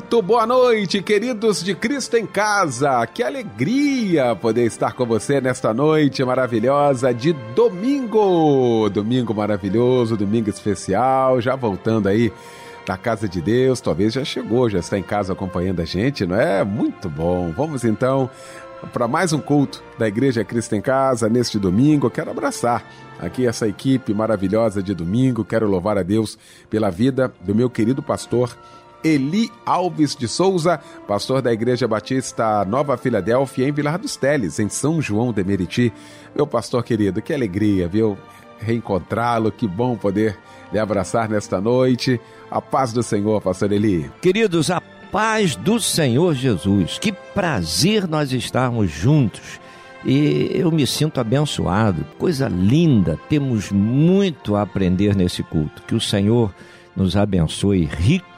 Muito 0.00 0.22
boa 0.22 0.46
noite, 0.46 1.02
queridos 1.02 1.62
de 1.62 1.74
Cristo 1.74 2.16
em 2.16 2.26
Casa. 2.26 3.06
Que 3.06 3.22
alegria 3.22 4.34
poder 4.34 4.64
estar 4.64 4.94
com 4.94 5.04
você 5.04 5.42
nesta 5.42 5.74
noite 5.74 6.24
maravilhosa 6.24 7.12
de 7.12 7.34
domingo. 7.54 8.88
Domingo 8.88 9.34
maravilhoso, 9.34 10.16
domingo 10.16 10.48
especial, 10.48 11.38
já 11.38 11.54
voltando 11.54 12.08
aí 12.08 12.32
da 12.86 12.96
casa 12.96 13.28
de 13.28 13.42
Deus. 13.42 13.78
Talvez 13.82 14.14
já 14.14 14.24
chegou, 14.24 14.70
já 14.70 14.78
está 14.78 14.98
em 14.98 15.02
casa 15.02 15.34
acompanhando 15.34 15.80
a 15.80 15.84
gente, 15.84 16.26
não 16.26 16.34
é? 16.34 16.64
Muito 16.64 17.06
bom. 17.10 17.52
Vamos 17.54 17.84
então 17.84 18.30
para 18.94 19.06
mais 19.06 19.34
um 19.34 19.38
culto 19.38 19.84
da 19.98 20.08
Igreja 20.08 20.42
Cristo 20.42 20.74
em 20.74 20.80
Casa 20.80 21.28
neste 21.28 21.58
domingo. 21.58 22.06
Eu 22.06 22.10
quero 22.10 22.30
abraçar 22.30 22.82
aqui 23.18 23.46
essa 23.46 23.68
equipe 23.68 24.14
maravilhosa 24.14 24.82
de 24.82 24.94
domingo. 24.94 25.44
Quero 25.44 25.68
louvar 25.68 25.98
a 25.98 26.02
Deus 26.02 26.38
pela 26.70 26.90
vida 26.90 27.30
do 27.42 27.54
meu 27.54 27.68
querido 27.68 28.02
pastor 28.02 28.56
Eli 29.02 29.50
Alves 29.64 30.14
de 30.14 30.28
Souza, 30.28 30.78
pastor 31.06 31.42
da 31.42 31.52
Igreja 31.52 31.88
Batista 31.88 32.64
Nova 32.64 32.96
Filadélfia, 32.96 33.68
em 33.68 33.72
Vilar 33.72 33.98
dos 33.98 34.16
Teles, 34.16 34.58
em 34.58 34.68
São 34.68 35.00
João 35.00 35.32
de 35.32 35.42
Meriti. 35.42 35.92
Meu 36.34 36.46
pastor 36.46 36.84
querido, 36.84 37.22
que 37.22 37.32
alegria, 37.32 37.88
viu? 37.88 38.16
Reencontrá-lo, 38.58 39.50
que 39.50 39.66
bom 39.66 39.96
poder 39.96 40.38
lhe 40.72 40.78
abraçar 40.78 41.28
nesta 41.28 41.60
noite. 41.60 42.20
A 42.50 42.60
paz 42.60 42.92
do 42.92 43.02
Senhor, 43.02 43.40
pastor 43.40 43.72
Eli. 43.72 44.10
Queridos, 44.20 44.70
a 44.70 44.80
paz 45.10 45.56
do 45.56 45.80
Senhor 45.80 46.34
Jesus. 46.34 46.98
Que 46.98 47.12
prazer 47.12 48.06
nós 48.06 48.32
estarmos 48.32 48.90
juntos. 48.90 49.60
E 50.04 50.50
eu 50.54 50.70
me 50.70 50.86
sinto 50.86 51.20
abençoado, 51.20 52.06
coisa 52.18 52.48
linda, 52.48 53.18
temos 53.28 53.70
muito 53.70 54.56
a 54.56 54.62
aprender 54.62 55.14
nesse 55.14 55.42
culto. 55.42 55.82
Que 55.82 55.94
o 55.94 56.00
Senhor 56.00 56.54
nos 56.96 57.16
abençoe 57.16 57.84
rica 57.84 58.29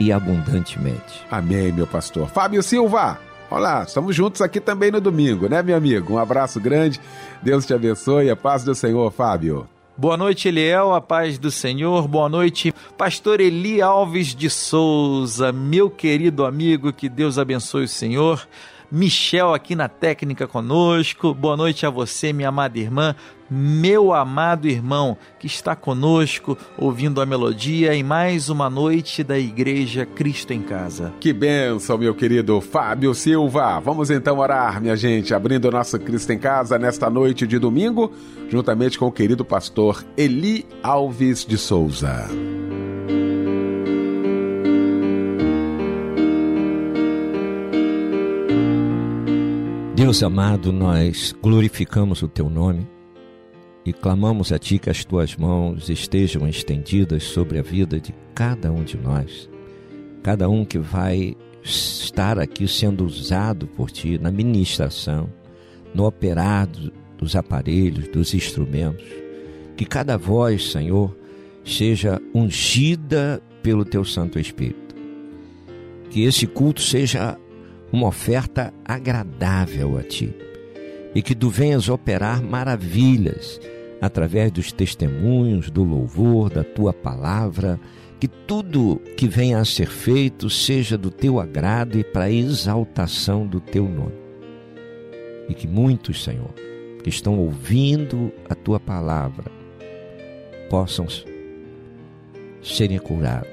e 0.00 0.12
abundantemente. 0.12 1.24
Amém, 1.30 1.72
meu 1.72 1.86
pastor. 1.86 2.28
Fábio 2.28 2.62
Silva, 2.62 3.18
olá, 3.50 3.82
estamos 3.82 4.14
juntos 4.16 4.40
aqui 4.40 4.60
também 4.60 4.90
no 4.90 5.00
domingo, 5.00 5.48
né, 5.48 5.62
meu 5.62 5.76
amigo? 5.76 6.14
Um 6.14 6.18
abraço 6.18 6.60
grande, 6.60 7.00
Deus 7.42 7.66
te 7.66 7.74
abençoe, 7.74 8.30
a 8.30 8.36
paz 8.36 8.64
do 8.64 8.74
Senhor, 8.74 9.10
Fábio. 9.12 9.68
Boa 9.96 10.16
noite, 10.16 10.48
Eliel, 10.48 10.94
a 10.94 11.02
paz 11.02 11.38
do 11.38 11.50
Senhor. 11.50 12.08
Boa 12.08 12.28
noite, 12.28 12.72
Pastor 12.96 13.40
Eli 13.40 13.82
Alves 13.82 14.34
de 14.34 14.48
Souza, 14.48 15.52
meu 15.52 15.90
querido 15.90 16.46
amigo, 16.46 16.92
que 16.92 17.10
Deus 17.10 17.38
abençoe 17.38 17.84
o 17.84 17.88
Senhor. 17.88 18.48
Michel 18.92 19.54
aqui 19.54 19.74
na 19.74 19.88
técnica 19.88 20.46
conosco. 20.46 21.32
Boa 21.32 21.56
noite 21.56 21.86
a 21.86 21.90
você, 21.90 22.30
minha 22.30 22.50
amada 22.50 22.78
irmã, 22.78 23.16
meu 23.50 24.12
amado 24.12 24.68
irmão 24.68 25.16
que 25.38 25.46
está 25.46 25.74
conosco 25.74 26.58
ouvindo 26.76 27.18
a 27.22 27.24
melodia 27.24 27.94
em 27.94 28.02
mais 28.02 28.50
uma 28.50 28.68
noite 28.68 29.24
da 29.24 29.38
Igreja 29.38 30.04
Cristo 30.04 30.52
em 30.52 30.60
Casa. 30.60 31.10
Que 31.18 31.32
benção, 31.32 31.96
meu 31.96 32.14
querido 32.14 32.60
Fábio 32.60 33.14
Silva. 33.14 33.80
Vamos 33.80 34.10
então 34.10 34.38
orar, 34.38 34.78
minha 34.78 34.94
gente, 34.94 35.32
abrindo 35.32 35.68
o 35.68 35.70
nosso 35.70 35.98
Cristo 35.98 36.30
em 36.30 36.38
Casa 36.38 36.78
nesta 36.78 37.08
noite 37.08 37.46
de 37.46 37.58
domingo, 37.58 38.12
juntamente 38.50 38.98
com 38.98 39.06
o 39.06 39.12
querido 39.12 39.42
pastor 39.42 40.04
Eli 40.18 40.66
Alves 40.82 41.46
de 41.46 41.56
Souza. 41.56 42.28
Deus 50.02 50.20
amado, 50.20 50.72
nós 50.72 51.32
glorificamos 51.40 52.22
o 52.22 52.28
teu 52.28 52.50
nome 52.50 52.88
e 53.86 53.92
clamamos 53.92 54.50
a 54.50 54.58
ti 54.58 54.76
que 54.76 54.90
as 54.90 55.04
tuas 55.04 55.36
mãos 55.36 55.88
estejam 55.88 56.48
estendidas 56.48 57.22
sobre 57.22 57.60
a 57.60 57.62
vida 57.62 58.00
de 58.00 58.12
cada 58.34 58.72
um 58.72 58.82
de 58.82 58.98
nós, 58.98 59.48
cada 60.20 60.48
um 60.48 60.64
que 60.64 60.76
vai 60.76 61.36
estar 61.62 62.36
aqui 62.40 62.66
sendo 62.66 63.04
usado 63.04 63.68
por 63.68 63.92
ti 63.92 64.18
na 64.18 64.32
ministração, 64.32 65.32
no 65.94 66.04
operar 66.04 66.66
dos 67.16 67.36
aparelhos, 67.36 68.08
dos 68.08 68.34
instrumentos, 68.34 69.06
que 69.76 69.84
cada 69.84 70.18
voz, 70.18 70.72
Senhor, 70.72 71.16
seja 71.64 72.20
ungida 72.34 73.40
pelo 73.62 73.84
teu 73.84 74.04
Santo 74.04 74.40
Espírito. 74.40 74.96
Que 76.10 76.24
esse 76.24 76.44
culto 76.44 76.80
seja 76.80 77.38
uma 77.92 78.08
oferta 78.08 78.72
agradável 78.84 79.98
a 79.98 80.02
ti 80.02 80.34
e 81.14 81.20
que 81.20 81.34
tu 81.34 81.50
venhas 81.50 81.88
operar 81.88 82.42
maravilhas 82.42 83.60
através 84.00 84.50
dos 84.50 84.72
testemunhos, 84.72 85.70
do 85.70 85.84
louvor, 85.84 86.50
da 86.50 86.64
tua 86.64 86.92
palavra, 86.92 87.78
que 88.18 88.26
tudo 88.26 89.00
que 89.16 89.28
venha 89.28 89.58
a 89.58 89.64
ser 89.64 89.88
feito 89.88 90.48
seja 90.48 90.96
do 90.96 91.10
teu 91.10 91.38
agrado 91.38 91.98
e 91.98 92.02
para 92.02 92.24
a 92.24 92.30
exaltação 92.30 93.46
do 93.46 93.60
teu 93.60 93.88
nome. 93.88 94.22
E 95.48 95.54
que 95.54 95.68
muitos, 95.68 96.24
Senhor, 96.24 96.52
que 97.02 97.10
estão 97.10 97.38
ouvindo 97.38 98.32
a 98.48 98.54
tua 98.54 98.80
palavra, 98.80 99.50
possam 100.70 101.06
serem 102.62 102.98
curados, 102.98 103.48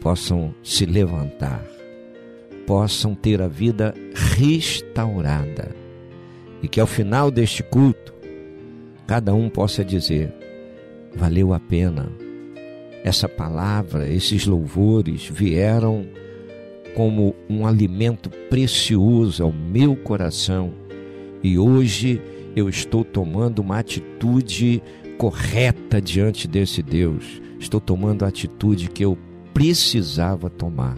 possam 0.00 0.54
se 0.62 0.86
levantar 0.86 1.71
possam 2.66 3.14
ter 3.14 3.40
a 3.40 3.48
vida 3.48 3.94
restaurada 4.14 5.74
e 6.62 6.68
que 6.68 6.80
ao 6.80 6.86
final 6.86 7.30
deste 7.30 7.62
culto 7.62 8.12
cada 9.06 9.34
um 9.34 9.48
possa 9.48 9.84
dizer: 9.84 10.32
valeu 11.14 11.52
a 11.52 11.60
pena. 11.60 12.10
Essa 13.04 13.28
palavra, 13.28 14.08
esses 14.08 14.46
louvores 14.46 15.26
vieram 15.28 16.06
como 16.94 17.34
um 17.50 17.66
alimento 17.66 18.30
precioso 18.48 19.42
ao 19.42 19.52
meu 19.52 19.96
coração 19.96 20.72
e 21.42 21.58
hoje 21.58 22.20
eu 22.54 22.68
estou 22.68 23.04
tomando 23.04 23.58
uma 23.58 23.78
atitude 23.78 24.80
correta 25.18 26.00
diante 26.00 26.46
desse 26.46 26.82
Deus. 26.82 27.42
Estou 27.58 27.80
tomando 27.80 28.24
a 28.24 28.28
atitude 28.28 28.88
que 28.88 29.04
eu 29.04 29.18
precisava 29.52 30.48
tomar 30.48 30.96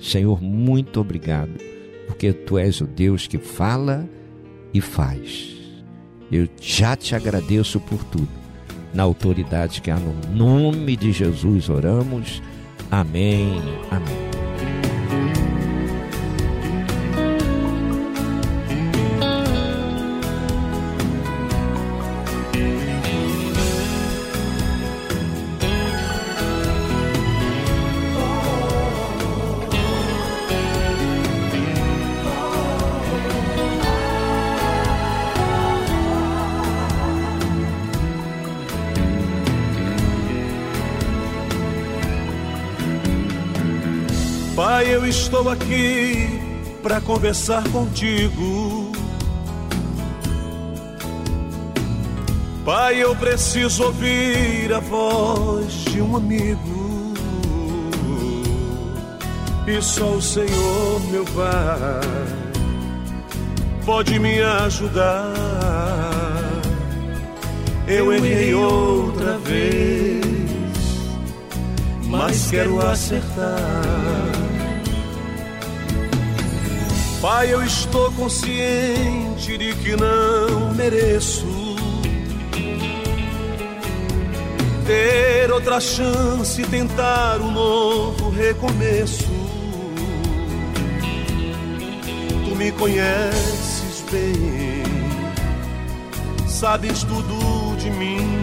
Senhor, 0.00 0.42
muito 0.42 1.00
obrigado, 1.00 1.52
porque 2.06 2.32
tu 2.32 2.58
és 2.58 2.80
o 2.80 2.86
Deus 2.86 3.26
que 3.26 3.38
fala 3.38 4.08
e 4.72 4.80
faz. 4.80 5.56
Eu 6.30 6.48
já 6.60 6.96
te 6.96 7.14
agradeço 7.14 7.80
por 7.80 8.02
tudo. 8.04 8.28
Na 8.92 9.02
autoridade 9.02 9.80
que 9.80 9.90
há 9.90 9.98
no 9.98 10.14
nome 10.34 10.96
de 10.96 11.12
Jesus 11.12 11.68
oramos. 11.68 12.42
Amém. 12.90 13.60
Amém. 13.90 14.35
Estou 45.46 45.50
aqui 45.50 46.40
para 46.82 47.00
conversar 47.00 47.62
contigo. 47.70 48.92
Pai, 52.64 53.00
eu 53.02 53.14
preciso 53.14 53.84
ouvir 53.84 54.72
a 54.72 54.80
voz 54.80 55.72
de 55.72 56.00
um 56.00 56.16
amigo. 56.16 57.14
E 59.68 59.80
só 59.82 60.14
o 60.14 60.22
Senhor, 60.22 61.00
meu 61.10 61.24
Pai, 61.26 62.00
pode 63.84 64.18
me 64.18 64.40
ajudar. 64.40 65.32
Eu 67.86 68.12
errei 68.12 68.52
outra 68.52 69.38
vez, 69.38 70.24
mas 72.08 72.50
quero 72.50 72.84
acertar. 72.84 74.25
Pai, 77.26 77.52
eu 77.52 77.60
estou 77.64 78.12
consciente 78.12 79.58
de 79.58 79.74
que 79.74 79.96
não 79.96 80.72
mereço 80.76 81.44
ter 84.86 85.50
outra 85.50 85.80
chance, 85.80 86.62
tentar 86.66 87.40
um 87.40 87.50
novo 87.50 88.30
recomeço. 88.30 89.26
Tu 92.44 92.54
me 92.54 92.70
conheces 92.70 94.04
bem, 94.08 94.84
sabes 96.46 97.02
tudo 97.02 97.76
de 97.76 97.90
mim, 97.90 98.40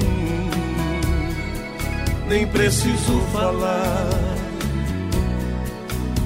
nem 2.28 2.46
preciso 2.48 3.22
falar, 3.32 4.10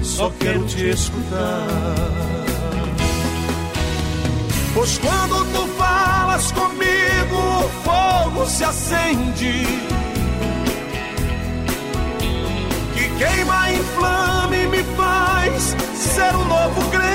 só 0.01 0.31
quero 0.39 0.65
te 0.65 0.89
escutar. 0.89 2.46
Pois 4.77 4.99
quando 4.99 5.43
tu 5.53 5.67
falas 5.69 6.51
comigo, 6.51 7.35
o 7.35 7.69
fogo 7.83 8.45
se 8.45 8.63
acende. 8.63 9.65
Que 12.93 13.09
queima, 13.17 13.71
inflama 13.71 14.55
e 14.55 14.67
me 14.67 14.83
faz 14.95 15.75
ser 15.95 16.35
um 16.35 16.45
novo 16.45 16.91
crente. 16.91 17.06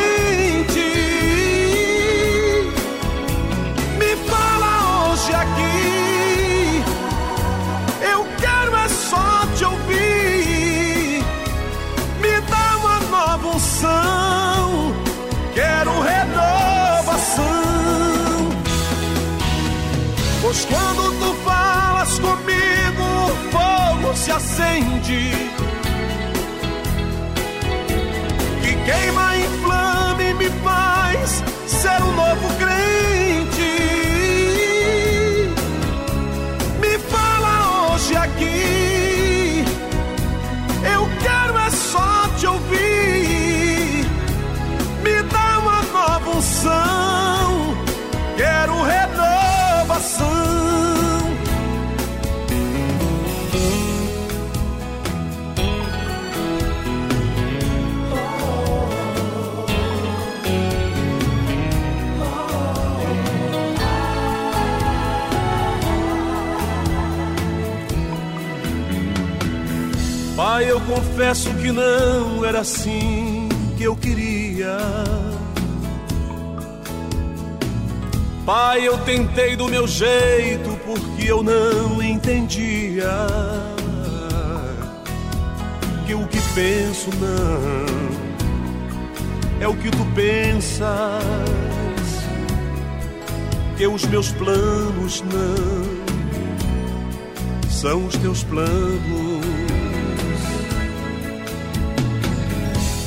Fogo 24.13 24.17
se 24.17 24.31
acende. 24.31 25.33
Que 28.63 28.75
queima, 28.85 29.37
inflama 29.37 30.23
e 30.23 30.35
me 30.35 30.51
faz 30.63 31.43
ser 31.67 32.03
um 32.03 32.13
novo 32.15 32.49
crente. 32.59 32.72
Eu 70.69 70.81
confesso 70.81 71.53
que 71.55 71.73
não 71.73 72.45
era 72.45 72.61
assim 72.61 73.49
que 73.77 73.85
eu 73.85 73.97
queria. 73.97 74.77
Pai, 78.45 78.87
eu 78.87 78.99
tentei 78.99 79.57
do 79.57 79.69
meu 79.69 79.87
jeito 79.87 80.71
porque 80.85 81.31
eu 81.31 81.43
não 81.43 82.03
entendia 82.03 83.13
que 86.07 86.15
o 86.15 86.27
que 86.27 86.41
penso 86.55 87.11
não 87.21 88.13
é 89.63 89.69
o 89.69 89.77
que 89.77 89.91
tu 89.93 90.05
pensas, 90.13 90.91
que 93.77 93.87
os 93.87 94.05
meus 94.07 94.33
planos 94.33 95.23
não 95.23 96.03
são 97.71 98.07
os 98.07 98.17
teus 98.17 98.43
planos. 98.43 99.32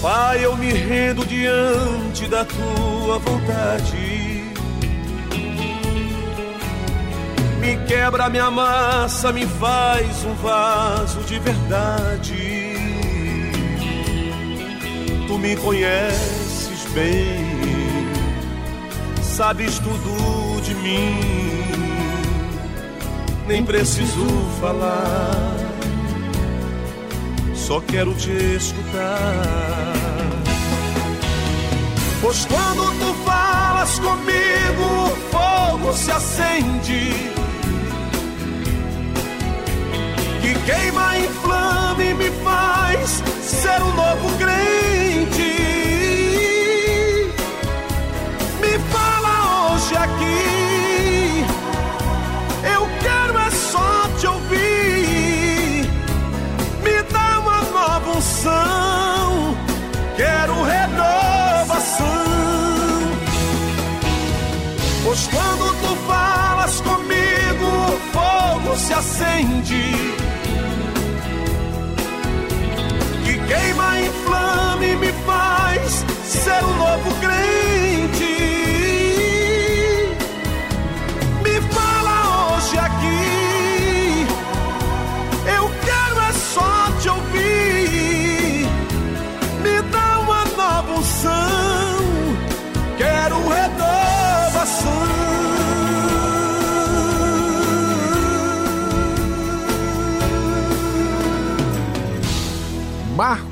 Pai, 0.06 0.46
eu 0.46 0.56
me 0.56 0.72
rendo 0.72 1.26
diante 1.26 2.28
da 2.28 2.46
tua 2.46 3.18
vontade. 3.18 4.54
Me 7.60 7.76
quebra, 7.88 8.30
me 8.30 8.38
amassa, 8.38 9.34
me 9.34 9.48
faz 9.48 10.24
um 10.24 10.36
vaso 10.36 11.22
de 11.22 11.40
verdade. 11.40 12.76
Tu 15.28 15.38
me 15.40 15.56
conheces 15.56 16.86
bem, 16.94 18.08
sabes 19.24 19.80
tudo 19.80 20.62
de 20.62 20.76
mim. 20.76 21.18
Nem 23.48 23.66
preciso 23.66 24.28
falar 24.62 25.65
só 27.66 27.82
quero 27.82 28.14
te 28.14 28.32
escutar. 28.56 29.94
Pois 32.22 32.46
quando 32.46 32.84
tu 33.00 33.14
falas 33.26 33.98
comigo, 33.98 34.84
o 35.06 35.16
fogo 35.32 35.94
se 35.94 36.12
acende. 36.12 37.32
Que 40.42 40.54
queima, 40.68 41.18
inflama 41.18 42.04
e 42.04 42.14
me 42.14 42.30
faz 42.44 43.24
ser 43.42 43.82
um 43.82 43.94
novo 43.96 44.38
crente. 44.38 45.56
Me 48.62 48.78
fala 48.94 49.74
hoje 49.74 49.96
aqui. 49.98 51.46
Eu 52.76 52.88
quero 53.02 53.45
Quero 60.16 60.64
renovação. 60.64 62.06
Pois 65.04 65.28
quando 65.28 65.74
tu 65.82 65.96
falas 66.08 66.82
comigo, 66.82 67.66
o 67.66 68.00
fogo 68.14 68.78
se 68.78 68.94
acende. 68.94 70.14
Que 73.24 73.34
queima, 73.48 74.00
inflama 74.00 74.86
e 74.86 74.96
me 74.96 75.12
faz 75.26 76.06
ser 76.26 76.64
um 76.64 76.78
novo 76.78 77.16
crente. 77.20 77.45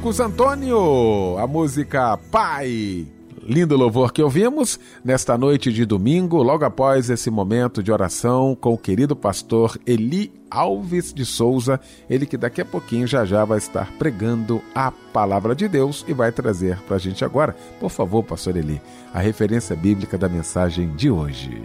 Marcos 0.04 0.20
Antônio, 0.20 1.38
a 1.38 1.48
música 1.48 2.18
Pai. 2.30 3.08
Lindo 3.42 3.78
louvor 3.78 4.12
que 4.12 4.22
ouvimos 4.22 4.78
nesta 5.02 5.38
noite 5.38 5.72
de 5.72 5.86
domingo, 5.86 6.44
logo 6.44 6.66
após 6.66 7.10
esse 7.10 7.32
momento 7.32 7.82
de 7.82 7.90
oração 7.90 8.54
com 8.54 8.74
o 8.74 8.78
querido 8.78 9.16
pastor 9.16 9.80
Eli 9.88 10.30
Alves 10.52 11.14
de 11.14 11.24
Souza, 11.26 11.80
ele 12.10 12.26
que 12.26 12.36
daqui 12.36 12.60
a 12.60 12.66
pouquinho 12.66 13.08
já 13.08 13.24
já 13.24 13.46
vai 13.46 13.60
estar 13.60 13.94
pregando 13.94 14.62
a 14.76 14.92
palavra 14.92 15.56
de 15.56 15.70
Deus 15.70 16.04
e 16.06 16.14
vai 16.14 16.34
trazer 16.34 16.78
para 16.82 16.98
a 16.98 17.00
gente 17.00 17.24
agora, 17.24 17.56
por 17.80 17.90
favor, 17.90 18.26
pastor 18.26 18.58
Eli, 18.58 18.82
a 19.14 19.22
referência 19.22 19.74
bíblica 19.74 20.18
da 20.18 20.28
mensagem 20.28 20.94
de 20.98 21.10
hoje. 21.10 21.64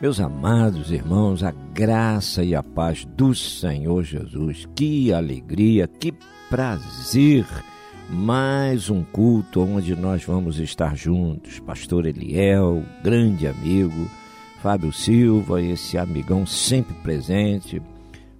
Meus 0.00 0.18
amados 0.18 0.90
irmãos, 0.90 1.40
a 1.44 1.52
graça 1.72 2.42
e 2.42 2.52
a 2.52 2.64
paz 2.64 3.04
do 3.04 3.32
Senhor 3.32 4.02
Jesus, 4.02 4.68
que 4.74 5.12
alegria, 5.12 5.86
que 5.86 6.12
prazer! 6.50 7.46
Mais 8.08 8.88
um 8.88 9.02
culto 9.02 9.60
onde 9.60 9.96
nós 9.96 10.24
vamos 10.24 10.58
estar 10.58 10.96
juntos. 10.96 11.58
Pastor 11.58 12.06
Eliel, 12.06 12.84
grande 13.02 13.46
amigo, 13.46 14.08
Fábio 14.62 14.92
Silva, 14.92 15.60
esse 15.60 15.98
amigão 15.98 16.46
sempre 16.46 16.94
presente, 17.02 17.82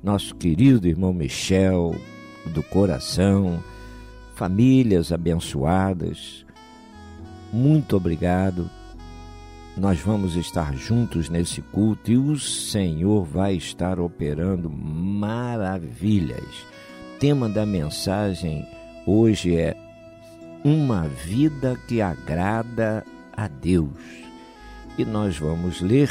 nosso 0.02 0.34
querido 0.36 0.86
irmão 0.86 1.12
Michel, 1.12 1.96
do 2.46 2.62
coração, 2.62 3.62
famílias 4.36 5.12
abençoadas. 5.12 6.46
Muito 7.52 7.96
obrigado 7.96 8.70
nós 9.76 10.00
vamos 10.00 10.36
estar 10.36 10.74
juntos 10.74 11.28
nesse 11.28 11.60
culto 11.60 12.10
e 12.10 12.16
o 12.16 12.38
Senhor 12.38 13.24
vai 13.24 13.56
estar 13.56 14.00
operando 14.00 14.70
maravilhas. 14.70 16.64
tema 17.20 17.46
da 17.46 17.66
mensagem 17.66 18.66
hoje 19.06 19.56
é 19.56 19.76
Uma 20.64 21.02
vida 21.02 21.78
que 21.86 22.02
agrada 22.02 23.04
a 23.36 23.46
Deus. 23.46 23.92
E 24.98 25.04
nós 25.04 25.38
vamos 25.38 25.80
ler 25.80 26.10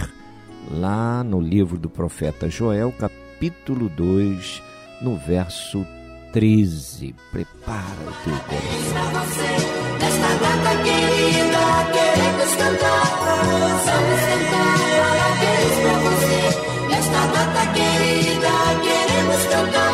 lá 0.72 1.24
no 1.24 1.42
livro 1.42 1.78
do 1.78 1.90
profeta 1.90 2.50
Joel, 2.50 2.94
capítulo 2.94 3.90
2, 3.90 4.64
no 5.02 5.18
verso 5.18 5.86
13. 6.32 7.14
Prepara 7.32 7.84
o 8.02 8.14
teu 8.24 8.38
coração. 8.46 9.76
Nesta 10.00 10.38
data 10.38 10.76
querida, 10.84 11.60
queremos 18.82 19.46
cantar, 19.48 19.85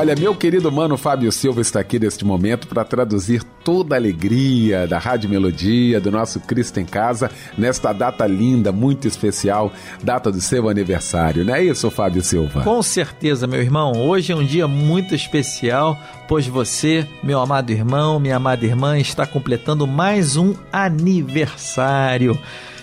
Olha, 0.00 0.16
meu 0.16 0.34
querido 0.34 0.72
mano 0.72 0.96
Fábio 0.96 1.30
Silva 1.30 1.60
está 1.60 1.78
aqui 1.78 1.98
neste 1.98 2.24
momento 2.24 2.66
para 2.66 2.82
traduzir 2.86 3.42
toda 3.62 3.94
a 3.94 3.98
alegria 3.98 4.86
da 4.86 4.98
Rádio 4.98 5.28
Melodia, 5.28 6.00
do 6.00 6.10
nosso 6.10 6.40
Cristo 6.40 6.80
em 6.80 6.86
Casa, 6.86 7.30
nesta 7.58 7.92
data 7.92 8.26
linda, 8.26 8.72
muito 8.72 9.06
especial, 9.06 9.70
data 10.02 10.32
do 10.32 10.40
seu 10.40 10.70
aniversário. 10.70 11.44
Não 11.44 11.54
é 11.54 11.62
isso, 11.62 11.90
Fábio 11.90 12.22
Silva? 12.22 12.62
Com 12.62 12.82
certeza, 12.82 13.46
meu 13.46 13.60
irmão. 13.60 13.92
Hoje 13.92 14.32
é 14.32 14.34
um 14.34 14.42
dia 14.42 14.66
muito 14.66 15.14
especial, 15.14 15.98
pois 16.26 16.46
você, 16.46 17.06
meu 17.22 17.38
amado 17.38 17.70
irmão, 17.70 18.18
minha 18.18 18.36
amada 18.36 18.64
irmã, 18.64 18.98
está 18.98 19.26
completando 19.26 19.86
mais 19.86 20.34
um 20.34 20.54
aniversário. 20.72 22.38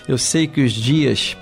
Eu 0.06 0.18
sei 0.18 0.46
que 0.46 0.60
os 0.60 0.70
dias 0.70 1.36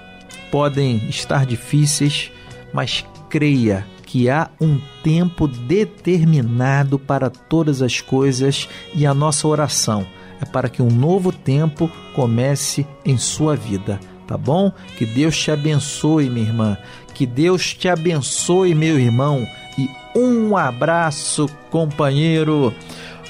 podem 0.51 1.03
estar 1.11 1.45
difíceis, 1.45 2.33
mas 2.73 3.05
creia 3.29 3.85
que 4.07 4.31
há 4.31 4.49
um 4.59 4.81
tempo 5.03 5.47
determinado 5.47 6.99
para 6.99 7.29
todas 7.29 7.83
as 7.83 8.01
coisas 8.01 8.69
e 8.95 9.05
a 9.05 9.13
nossa 9.13 9.47
oração 9.47 10.07
é 10.41 10.45
para 10.45 10.69
que 10.69 10.83
um 10.83 10.91
novo 10.91 11.33
tempo 11.33 11.91
comece 12.15 12.87
em 13.05 13.17
sua 13.17 13.57
vida, 13.57 13.99
tá 14.27 14.37
bom? 14.37 14.73
Que 14.99 15.07
Deus 15.07 15.37
te 15.37 15.51
abençoe, 15.51 16.31
minha 16.31 16.47
irmã. 16.47 16.79
Que 17.15 17.27
Deus 17.27 17.75
te 17.75 17.89
abençoe, 17.89 18.75
meu 18.75 18.99
irmão. 18.99 19.47
E 19.79 19.89
um 20.15 20.57
abraço, 20.57 21.49
companheiro. 21.71 22.73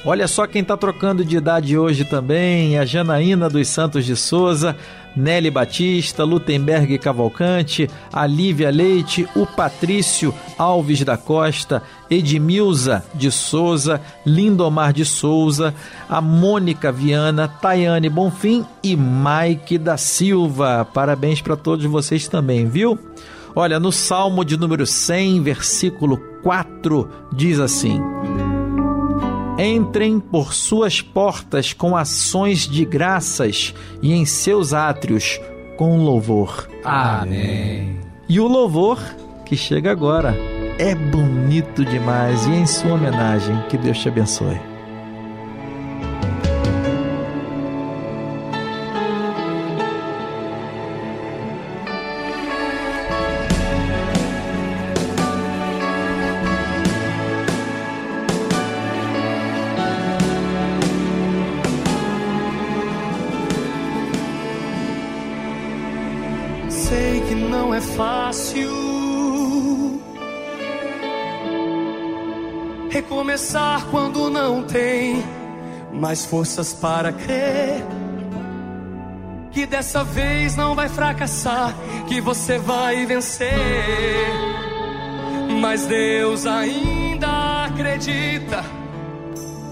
Olha 0.05 0.29
só 0.29 0.47
quem 0.47 0.63
está 0.63 0.77
trocando 0.77 1.25
de 1.25 1.37
idade 1.37 1.77
hoje 1.77 2.05
também, 2.05 2.79
a 2.79 2.85
Janaína 2.85 3.49
dos 3.49 3.67
Santos 3.69 4.05
de 4.05 4.15
Souza, 4.15 4.77
Nelly 5.17 5.51
Batista, 5.51 6.25
Lutemberg 6.25 6.99
Cavalcante, 6.99 7.89
a 8.13 8.27
Lívia 8.27 8.71
Leite, 8.71 9.27
o 9.35 9.47
Patrício 9.47 10.35
Alves 10.59 11.03
da 11.03 11.17
Costa, 11.17 11.83
Edmilza 12.11 13.05
de 13.15 13.31
Souza, 13.31 14.01
Lindomar 14.25 14.93
de 14.93 15.05
Souza, 15.05 15.75
a 16.09 16.21
Mônica 16.21 16.93
Viana, 16.93 17.49
Tayane 17.49 18.11
Bonfim 18.11 18.65
e 18.83 18.97
Mike 18.97 19.79
da 19.79 19.97
Silva. 19.97 20.85
Parabéns 20.85 21.41
para 21.41 21.57
todos 21.57 21.85
vocês 21.87 22.29
também, 22.29 22.69
viu? 22.69 22.99
Olha, 23.55 23.81
no 23.81 23.91
Salmo 23.91 24.45
de 24.45 24.57
número 24.59 24.85
100, 24.85 25.43
versículo 25.43 26.19
4, 26.43 27.09
diz 27.33 27.59
assim: 27.59 27.99
Entrem 29.59 30.21
por 30.21 30.53
suas 30.53 31.01
portas 31.01 31.73
com 31.73 31.97
ações 31.97 32.69
de 32.69 32.85
graças 32.85 33.75
e 34.03 34.13
em 34.13 34.27
seus 34.27 34.75
átrios 34.75 35.41
com 35.77 35.99
louvor. 35.99 36.69
Amém. 36.85 37.99
E 38.29 38.39
o 38.39 38.47
louvor 38.47 38.99
que 39.45 39.57
chega 39.57 39.93
agora 39.93 40.35
é 40.79 40.95
bonito 40.95 41.85
demais 41.85 42.45
e 42.47 42.51
em 42.51 42.67
sua 42.67 42.95
homenagem, 42.95 43.57
que 43.69 43.79
Deus 43.79 43.99
te 43.99 44.09
abençoe. 44.09 44.76
Mais 76.07 76.25
forças 76.25 76.73
para 76.73 77.13
crer. 77.13 77.85
Que 79.51 79.67
dessa 79.67 80.05
vez 80.05 80.55
não 80.57 80.75
vai 80.75 80.89
fracassar, 80.89 81.75
que 82.07 82.21
você 82.21 82.59
vai 82.59 83.05
vencer. 83.07 83.53
Mas 85.61 85.87
Deus 85.87 86.47
ainda 86.47 87.65
acredita 87.65 88.65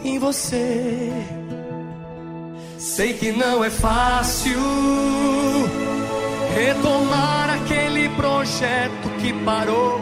em 0.02 0.18
você. 0.18 1.12
Sei 2.78 3.14
que 3.14 3.32
não 3.32 3.64
é 3.64 3.70
fácil 3.70 4.58
retomar 6.54 7.50
aquele 7.50 8.08
projeto 8.10 9.08
que 9.20 9.32
parou 9.44 10.00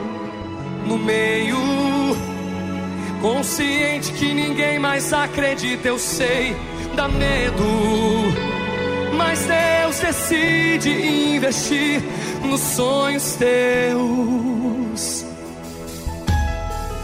no 0.87 0.99
meio 0.99 1.92
Consciente 3.23 4.12
que 4.14 4.35
ninguém 4.35 4.80
mais 4.80 5.12
acredita, 5.12 5.87
eu 5.87 5.97
sei, 5.97 6.56
dá 6.97 7.06
medo. 7.06 7.62
Mas 9.16 9.47
Deus 9.47 10.00
decide 10.00 10.90
investir 11.37 12.02
nos 12.44 12.61
sonhos 12.61 13.37
teus. 13.37 15.31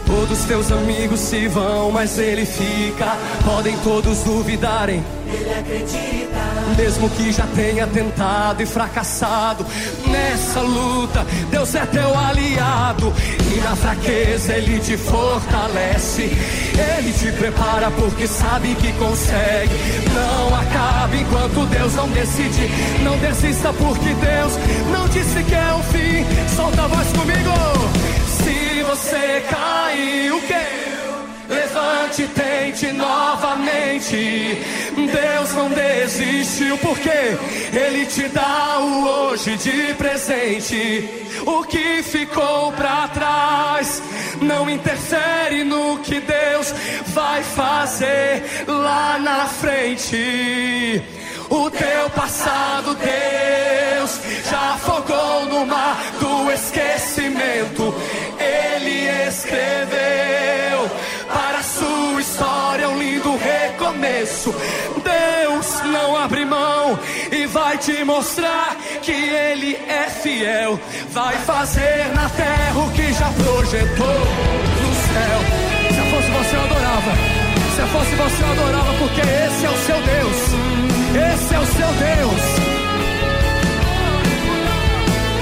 Todos 0.09 0.39
teus 0.45 0.71
amigos 0.71 1.19
se 1.19 1.47
vão, 1.47 1.91
mas 1.91 2.17
ele 2.17 2.43
fica. 2.43 3.15
Podem 3.45 3.77
todos 3.83 4.23
duvidarem. 4.23 5.03
Ele 5.27 5.53
acredita. 5.53 6.39
Mesmo 6.75 7.07
que 7.11 7.31
já 7.31 7.45
tenha 7.55 7.85
tentado 7.85 8.63
e 8.63 8.65
fracassado 8.65 9.63
nessa 10.07 10.61
luta, 10.61 11.23
Deus 11.51 11.75
é 11.75 11.85
teu 11.85 12.17
aliado. 12.17 13.13
E 13.55 13.59
na 13.59 13.75
fraqueza 13.75 14.53
ele 14.53 14.79
te 14.79 14.97
fortalece. 14.97 16.23
Ele 16.23 17.13
te 17.13 17.31
prepara 17.33 17.91
porque 17.91 18.27
sabe 18.27 18.73
que 18.75 18.91
consegue. 18.93 19.75
Não 20.11 20.55
acabe 20.55 21.17
enquanto 21.21 21.67
Deus 21.67 21.93
não 21.93 22.09
decide. 22.09 22.67
Não 23.03 23.15
desista 23.19 23.71
porque 23.73 24.15
Deus 24.15 24.53
não 24.91 25.07
disse 25.07 25.43
que 25.43 25.53
é 25.53 25.73
o 25.75 25.83
fim. 25.83 26.25
Solta 26.55 26.81
a 26.81 26.87
voz 26.87 27.07
comigo. 27.09 28.28
Você 28.89 29.45
caiu, 29.47 30.41
que 30.41 31.53
levante 31.53 32.23
e 32.23 32.27
tente 32.27 32.91
novamente. 32.91 34.57
Deus 34.95 35.53
não 35.53 35.69
desistiu 35.69 36.75
porque 36.79 37.37
Ele 37.71 38.07
te 38.07 38.27
dá 38.29 38.79
o 38.79 39.05
hoje 39.05 39.55
de 39.57 39.93
presente. 39.93 41.07
O 41.45 41.63
que 41.65 42.01
ficou 42.01 42.71
para 42.71 43.07
trás 43.09 44.01
não 44.41 44.67
interfere 44.67 45.63
no 45.63 45.99
que 45.99 46.19
Deus 46.19 46.73
vai 47.09 47.43
fazer 47.43 48.43
lá 48.67 49.19
na 49.19 49.45
frente. 49.45 51.03
O 51.47 51.69
teu 51.69 52.09
passado, 52.15 52.95
Deus, 52.95 54.19
já 54.49 54.73
afogou 54.73 55.45
no 55.45 55.65
mar 55.67 55.95
do 56.19 56.51
esquecimento. 56.51 57.93
Recomeço. 64.39 64.55
Deus 65.03 65.81
não 65.91 66.15
abre 66.15 66.45
mão 66.45 66.97
e 67.31 67.45
vai 67.47 67.77
te 67.77 68.03
mostrar 68.03 68.75
que 69.01 69.11
Ele 69.11 69.75
é 69.75 70.09
fiel. 70.09 70.79
Vai 71.11 71.35
fazer 71.39 72.11
na 72.15 72.29
terra 72.29 72.79
o 72.79 72.91
que 72.91 73.13
já 73.13 73.29
projetou 73.31 74.19
no 74.81 74.95
céu. 74.95 75.39
Se 75.89 76.01
fosse 76.11 76.31
você, 76.31 76.55
eu 76.55 76.61
adorava. 76.61 77.11
Se 77.75 77.81
fosse 77.91 78.15
você, 78.15 78.43
eu 78.43 78.51
adorava, 78.51 78.93
porque 78.99 79.21
esse 79.21 79.65
é 79.65 79.69
o 79.69 79.77
seu 79.77 80.01
Deus. 80.01 80.37
Esse 81.33 81.55
é 81.55 81.59
o 81.59 81.65
seu 81.65 81.87
Deus. 81.87 82.41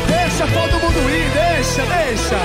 Deixa 0.07 0.47
todo 0.47 0.81
mundo 0.81 1.09
ir, 1.09 1.29
deixa, 1.31 1.83
deixa. 1.85 2.39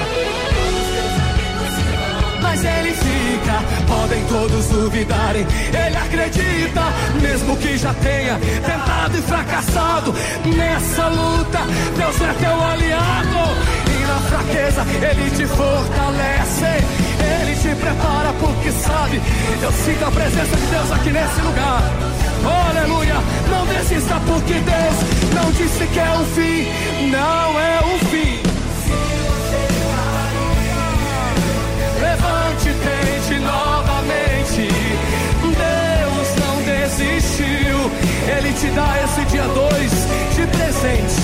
Mas 2.43 2.65
ele 2.65 2.93
fica, 2.93 3.32
podem 3.87 4.25
todos 4.27 4.67
duvidarem, 4.67 5.47
ele 5.69 5.97
acredita, 5.97 6.83
mesmo 7.21 7.57
que 7.57 7.77
já 7.77 7.95
tenha 7.95 8.39
tentado 8.39 9.19
e 9.19 9.23
fracassado. 9.23 10.15
Nessa 10.57 11.09
luta, 11.09 11.61
Deus 11.97 12.21
é 12.21 12.33
teu 12.35 12.65
aliado, 12.65 13.57
e 13.87 14.07
na 14.07 14.21
fraqueza, 14.29 14.87
ele 15.03 15.31
te 15.31 15.47
fortalece. 15.47 17.03
Ele 17.23 17.55
te 17.55 17.69
prepara 17.81 18.33
porque 18.41 18.73
sabe. 18.73 19.21
Eu 19.63 19.73
sinto 19.73 20.05
a 20.05 20.11
presença 20.11 20.57
de 20.57 20.67
Deus 20.67 20.93
aqui 20.93 21.11
nesse 21.11 21.41
lugar. 21.41 21.83
Aleluia. 22.69 23.15
Não 23.49 23.67
desista 23.67 24.21
porque 24.27 24.55
Deus 24.55 25.35
não 25.35 25.53
disse 25.53 25.87
que 25.87 25.99
é 25.99 26.11
o 26.11 26.25
fim. 26.35 27.11
Não 27.11 27.61
é 27.61 27.81
o 27.81 27.99
fim. 28.07 28.32
Levante, 32.63 32.75
tente 32.75 33.41
novamente. 33.41 34.69
Deus 35.43 36.29
não 36.39 36.63
desistiu. 36.63 37.91
Ele 38.37 38.53
te 38.53 38.67
dá 38.69 39.03
esse 39.05 39.25
dia 39.27 39.43
dois 39.49 39.93
de 40.35 40.47
presente. 40.47 41.15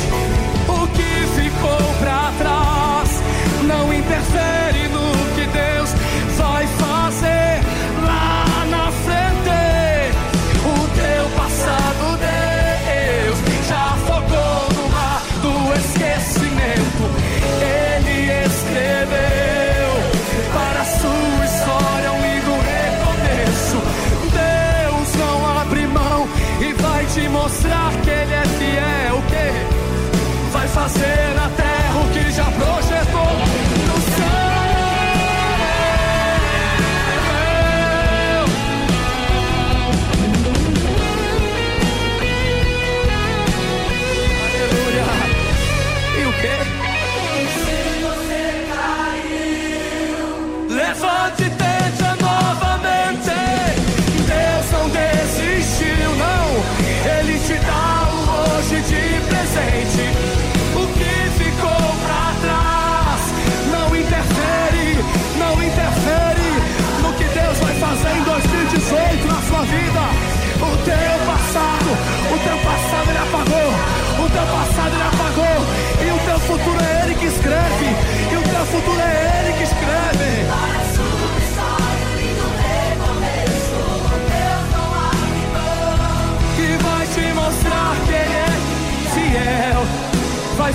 O 0.68 0.86
que 0.88 1.40
ficou 1.40 1.94
pra 2.00 2.32
trás 2.38 3.22
não 3.62 3.92
interfere 3.92 4.88
no 4.88 5.12
que 5.34 5.46
Deus 5.46 5.90
vai 6.36 6.66
fazer 6.66 7.67
mostrar 27.48 27.90
que 28.02 28.10
Ele 28.10 28.34
é 28.34 28.44
fiel. 28.58 29.16
O 29.16 29.22
que 29.22 30.52
vai 30.52 30.68
fazer 30.68 31.34
terra 31.56 31.67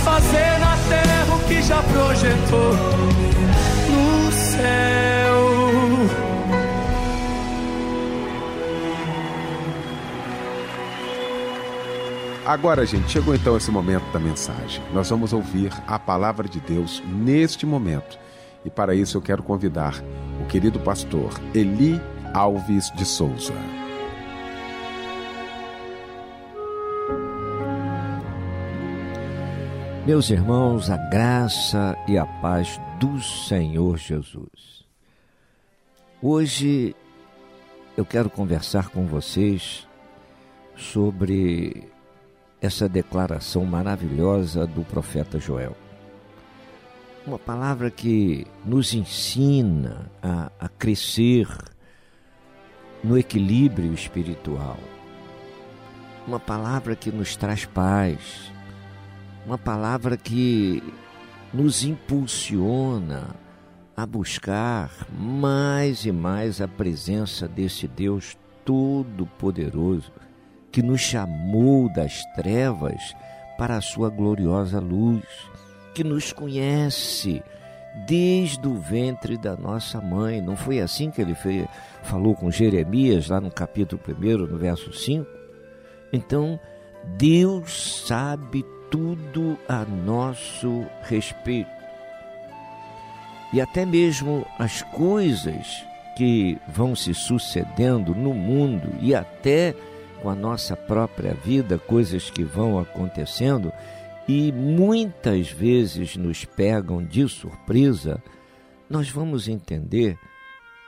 fazer 0.04 0.60
na 0.60 0.78
terra 0.90 1.36
o 1.36 1.48
que 1.48 1.62
já 1.62 1.82
projetou 1.82 2.74
no 3.90 4.32
céu. 4.32 5.04
Agora, 12.46 12.86
gente, 12.86 13.10
chegou 13.10 13.34
então 13.34 13.56
esse 13.56 13.72
momento 13.72 14.04
da 14.12 14.20
mensagem. 14.20 14.84
Nós 14.94 15.10
vamos 15.10 15.32
ouvir 15.32 15.72
a 15.88 15.98
palavra 15.98 16.48
de 16.48 16.60
Deus 16.60 17.02
neste 17.08 17.66
momento. 17.66 18.20
E 18.66 18.70
para 18.70 18.94
isso 18.94 19.18
eu 19.18 19.22
quero 19.22 19.42
convidar 19.42 20.04
o 20.42 20.46
querido 20.48 20.80
pastor 20.80 21.32
Eli 21.56 22.02
Alves 22.34 22.92
de 22.92 23.06
Souza. 23.06 23.54
Meus 30.06 30.30
irmãos, 30.30 30.90
a 30.90 30.98
graça 30.98 31.98
e 32.10 32.18
a 32.18 32.26
paz 32.26 32.78
do 33.00 33.22
Senhor 33.22 33.98
Jesus. 33.98 34.84
Hoje 36.22 36.94
eu 37.96 38.04
quero 38.04 38.30
conversar 38.30 38.90
com 38.90 39.06
vocês 39.06 39.88
sobre 40.76 41.90
essa 42.62 42.90
declaração 42.90 43.64
maravilhosa 43.64 44.68
do 44.68 44.84
profeta 44.84 45.40
Joel. 45.40 45.78
Uma 47.26 47.40
palavra 47.40 47.90
que 47.90 48.46
nos 48.66 48.94
ensina 48.94 50.12
a, 50.22 50.52
a 50.60 50.68
crescer 50.68 51.48
no 53.02 53.18
equilíbrio 53.18 53.94
espiritual. 53.94 54.78
Uma 56.28 56.42
palavra 56.42 56.94
que 56.94 57.10
nos 57.10 57.38
traz 57.38 57.64
paz. 57.64 58.53
Uma 59.46 59.58
palavra 59.58 60.16
que 60.16 60.82
nos 61.54 61.84
impulsiona 61.84 63.36
a 63.96 64.06
buscar 64.06 64.90
mais 65.12 66.06
e 66.06 66.12
mais 66.12 66.62
a 66.62 66.68
presença 66.68 67.48
desse 67.48 67.88
Deus 67.88 68.38
Todo-Poderoso 68.66 70.12
que 70.72 70.82
nos 70.82 71.02
chamou 71.02 71.88
das 71.94 72.24
trevas 72.34 73.16
para 73.58 73.78
a 73.78 73.82
sua 73.82 74.10
gloriosa 74.10 74.80
luz, 74.80 75.24
que 75.94 76.04
nos 76.04 76.34
conhece 76.34 77.44
desde 78.08 78.68
o 78.68 78.74
ventre 78.80 79.38
da 79.38 79.56
nossa 79.56 80.02
mãe. 80.02 80.42
Não 80.42 80.58
foi 80.58 80.80
assim 80.80 81.12
que 81.12 81.22
ele 81.22 81.36
fez, 81.36 81.68
falou 82.02 82.34
com 82.34 82.50
Jeremias, 82.50 83.30
lá 83.30 83.40
no 83.40 83.52
capítulo 83.52 84.02
1, 84.08 84.48
no 84.48 84.58
verso 84.58 84.92
5? 84.92 85.30
Então, 86.12 86.60
Deus 87.18 88.04
sabe 88.08 88.66
tudo 88.94 89.58
a 89.68 89.84
nosso 89.84 90.86
respeito. 91.02 91.72
E 93.52 93.60
até 93.60 93.88
mesmo 93.88 94.46
as 94.60 94.84
coisas 94.84 95.84
que 96.16 96.60
vão 96.68 96.96
se 96.96 97.12
sucedendo 97.12 98.14
no 98.14 98.36
mundo 98.36 98.88
e 99.02 99.16
até 99.16 99.74
com 100.22 100.30
a 100.30 100.36
nossa 100.36 100.78
própria 100.78 101.34
vida, 101.34 101.80
coisas 101.80 102.30
que 102.30 102.44
vão 102.44 102.78
acontecendo 102.78 103.74
e 104.28 104.52
muitas 104.52 105.50
vezes 105.50 106.16
nos 106.16 106.46
pegam 106.46 107.04
de 107.04 107.28
surpresa, 107.28 108.22
nós 108.88 109.10
vamos 109.10 109.48
entender 109.48 110.20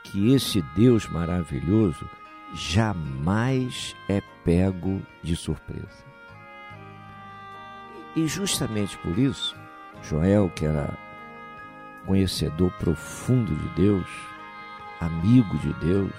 que 0.04 0.32
esse 0.32 0.62
Deus 0.76 1.08
maravilhoso 1.08 2.08
jamais 2.54 3.96
é 4.08 4.22
pego 4.44 5.02
de 5.24 5.34
surpresa. 5.34 6.05
E 8.16 8.26
justamente 8.26 8.96
por 8.96 9.18
isso, 9.18 9.54
Joel, 10.02 10.50
que 10.54 10.64
era 10.64 10.96
conhecedor 12.06 12.72
profundo 12.78 13.54
de 13.54 13.68
Deus, 13.82 14.06
amigo 14.98 15.58
de 15.58 15.74
Deus, 15.74 16.12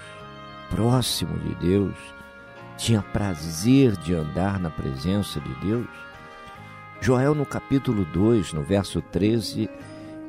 próximo 0.70 1.36
de 1.40 1.56
Deus, 1.56 1.96
tinha 2.76 3.02
prazer 3.02 3.96
de 3.96 4.14
andar 4.14 4.60
na 4.60 4.70
presença 4.70 5.40
de 5.40 5.52
Deus. 5.56 5.88
Joel, 7.00 7.34
no 7.34 7.44
capítulo 7.44 8.04
2, 8.04 8.52
no 8.52 8.62
verso 8.62 9.02
13, 9.02 9.68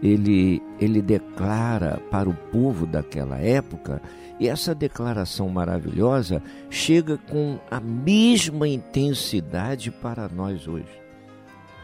ele, 0.01 0.63
ele 0.79 1.03
declara 1.03 2.01
para 2.10 2.27
o 2.27 2.34
povo 2.34 2.88
daquela 2.88 3.38
época, 3.38 4.01
e 4.39 4.47
essa 4.47 4.73
declaração 4.73 5.47
maravilhosa 5.49 6.41
chega 6.67 7.19
com 7.29 7.60
a 7.69 7.79
mesma 7.79 8.67
intensidade 8.67 9.91
para 9.91 10.27
nós 10.27 10.67
hoje. 10.67 10.98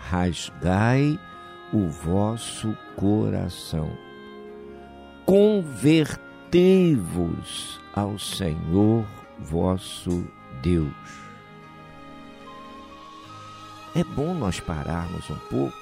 Rasgai 0.09 1.19
o 1.73 1.89
vosso 1.89 2.77
coração, 2.95 3.91
convertei-vos 5.25 7.81
ao 7.91 8.19
Senhor 8.19 9.03
vosso 9.39 10.23
Deus. 10.61 10.93
É 13.95 14.03
bom 14.03 14.35
nós 14.35 14.59
pararmos 14.59 15.27
um 15.29 15.39
pouco 15.49 15.75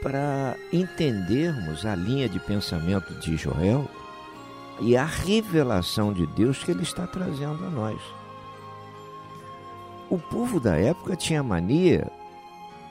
para 0.00 0.56
entendermos 0.72 1.84
a 1.84 1.96
linha 1.96 2.28
de 2.28 2.38
pensamento 2.38 3.12
de 3.14 3.36
Joel 3.36 3.90
e 4.80 4.96
a 4.96 5.04
revelação 5.04 6.12
de 6.12 6.24
Deus 6.28 6.62
que 6.62 6.70
ele 6.70 6.84
está 6.84 7.08
trazendo 7.08 7.64
a 7.64 7.70
nós. 7.70 8.00
O 10.08 10.16
povo 10.16 10.60
da 10.60 10.76
época 10.76 11.16
tinha 11.16 11.42
mania 11.42 12.08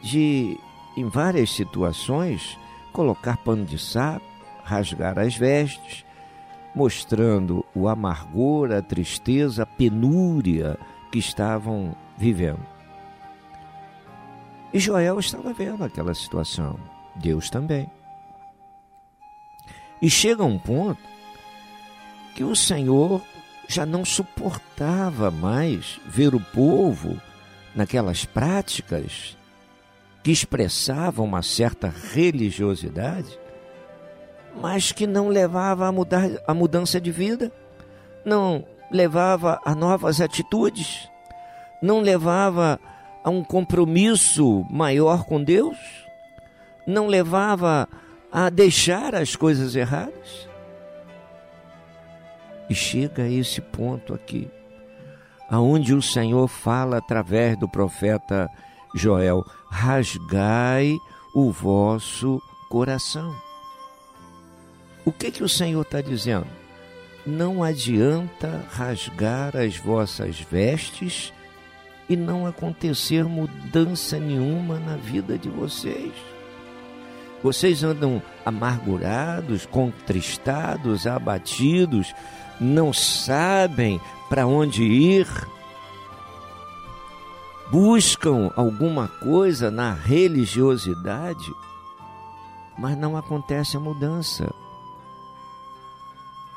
de, 0.01 0.57
em 0.95 1.07
várias 1.07 1.51
situações, 1.51 2.57
colocar 2.91 3.37
pano 3.37 3.65
de 3.65 3.77
saco, 3.77 4.25
rasgar 4.63 5.17
as 5.17 5.35
vestes, 5.35 6.05
mostrando 6.75 7.65
o 7.73 7.87
amargor, 7.87 8.71
a 8.71 8.81
tristeza, 8.81 9.63
a 9.63 9.65
penúria 9.65 10.77
que 11.11 11.19
estavam 11.19 11.95
vivendo. 12.17 12.65
E 14.73 14.79
Joel 14.79 15.19
estava 15.19 15.53
vendo 15.53 15.83
aquela 15.83 16.13
situação, 16.13 16.79
Deus 17.15 17.49
também. 17.49 17.89
E 20.01 20.09
chega 20.09 20.43
um 20.43 20.59
ponto 20.59 21.01
que 22.35 22.43
o 22.43 22.55
Senhor 22.55 23.21
já 23.67 23.85
não 23.85 24.05
suportava 24.05 25.31
mais 25.31 25.99
ver 26.05 26.35
o 26.35 26.39
povo 26.39 27.19
naquelas 27.75 28.25
práticas 28.25 29.35
que 30.27 30.31
expressavam 30.33 31.23
uma 31.23 31.41
certa 31.41 31.87
religiosidade, 31.87 33.39
mas 34.61 34.91
que 34.91 35.07
não 35.07 35.29
levava 35.29 35.87
a, 35.87 35.91
mudar, 35.93 36.29
a 36.45 36.53
mudança 36.53 36.99
de 36.99 37.11
vida, 37.11 37.49
não 38.25 38.65
levava 38.91 39.57
a 39.63 39.73
novas 39.73 40.19
atitudes, 40.19 41.09
não 41.81 42.01
levava 42.01 42.77
a 43.23 43.29
um 43.29 43.41
compromisso 43.41 44.65
maior 44.69 45.23
com 45.23 45.41
Deus, 45.41 45.77
não 46.85 47.07
levava 47.07 47.87
a 48.29 48.49
deixar 48.49 49.15
as 49.15 49.33
coisas 49.33 49.77
erradas. 49.77 50.49
E 52.69 52.75
chega 52.75 53.23
a 53.23 53.31
esse 53.31 53.61
ponto 53.61 54.13
aqui, 54.13 54.51
aonde 55.49 55.93
o 55.93 56.01
Senhor 56.01 56.49
fala 56.49 56.97
através 56.97 57.57
do 57.57 57.69
profeta 57.69 58.51
Joel: 58.97 59.45
rasgai 59.69 60.97
o 61.33 61.51
vosso 61.51 62.41
coração. 62.69 63.35
O 65.05 65.11
que 65.11 65.31
que 65.31 65.43
o 65.43 65.49
Senhor 65.49 65.81
está 65.81 66.01
dizendo? 66.01 66.47
Não 67.25 67.63
adianta 67.63 68.65
rasgar 68.71 69.55
as 69.55 69.77
vossas 69.77 70.39
vestes 70.39 71.33
e 72.09 72.15
não 72.15 72.45
acontecer 72.45 73.23
mudança 73.25 74.19
nenhuma 74.19 74.79
na 74.79 74.95
vida 74.95 75.37
de 75.37 75.49
vocês. 75.49 76.11
Vocês 77.43 77.83
andam 77.83 78.21
amargurados, 78.45 79.65
contristados, 79.65 81.05
abatidos, 81.05 82.13
não 82.59 82.91
sabem 82.91 84.01
para 84.29 84.47
onde 84.47 84.83
ir, 84.83 85.27
buscam 87.71 88.51
alguma 88.55 89.07
coisa 89.07 89.69
na 89.69 89.93
religiosidade, 89.93 91.53
mas 92.77 92.97
não 92.97 93.17
acontece 93.17 93.75
a 93.77 93.79
mudança. 93.79 94.53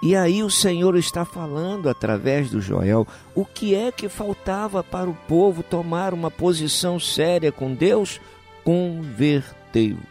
E 0.02 0.16
aí 0.16 0.42
o 0.42 0.50
Senhor 0.50 0.96
está 0.96 1.26
falando 1.26 1.88
através 1.88 2.50
do 2.50 2.60
Joel 2.60 3.06
o 3.34 3.44
que 3.44 3.74
é 3.74 3.92
que 3.92 4.08
faltava 4.08 4.82
para 4.82 5.10
o 5.10 5.14
povo 5.14 5.62
tomar 5.62 6.14
uma 6.14 6.30
posição 6.30 6.98
séria 6.98 7.52
com 7.52 7.74
Deus? 7.74 8.18
Convertei-vos. 8.64 10.08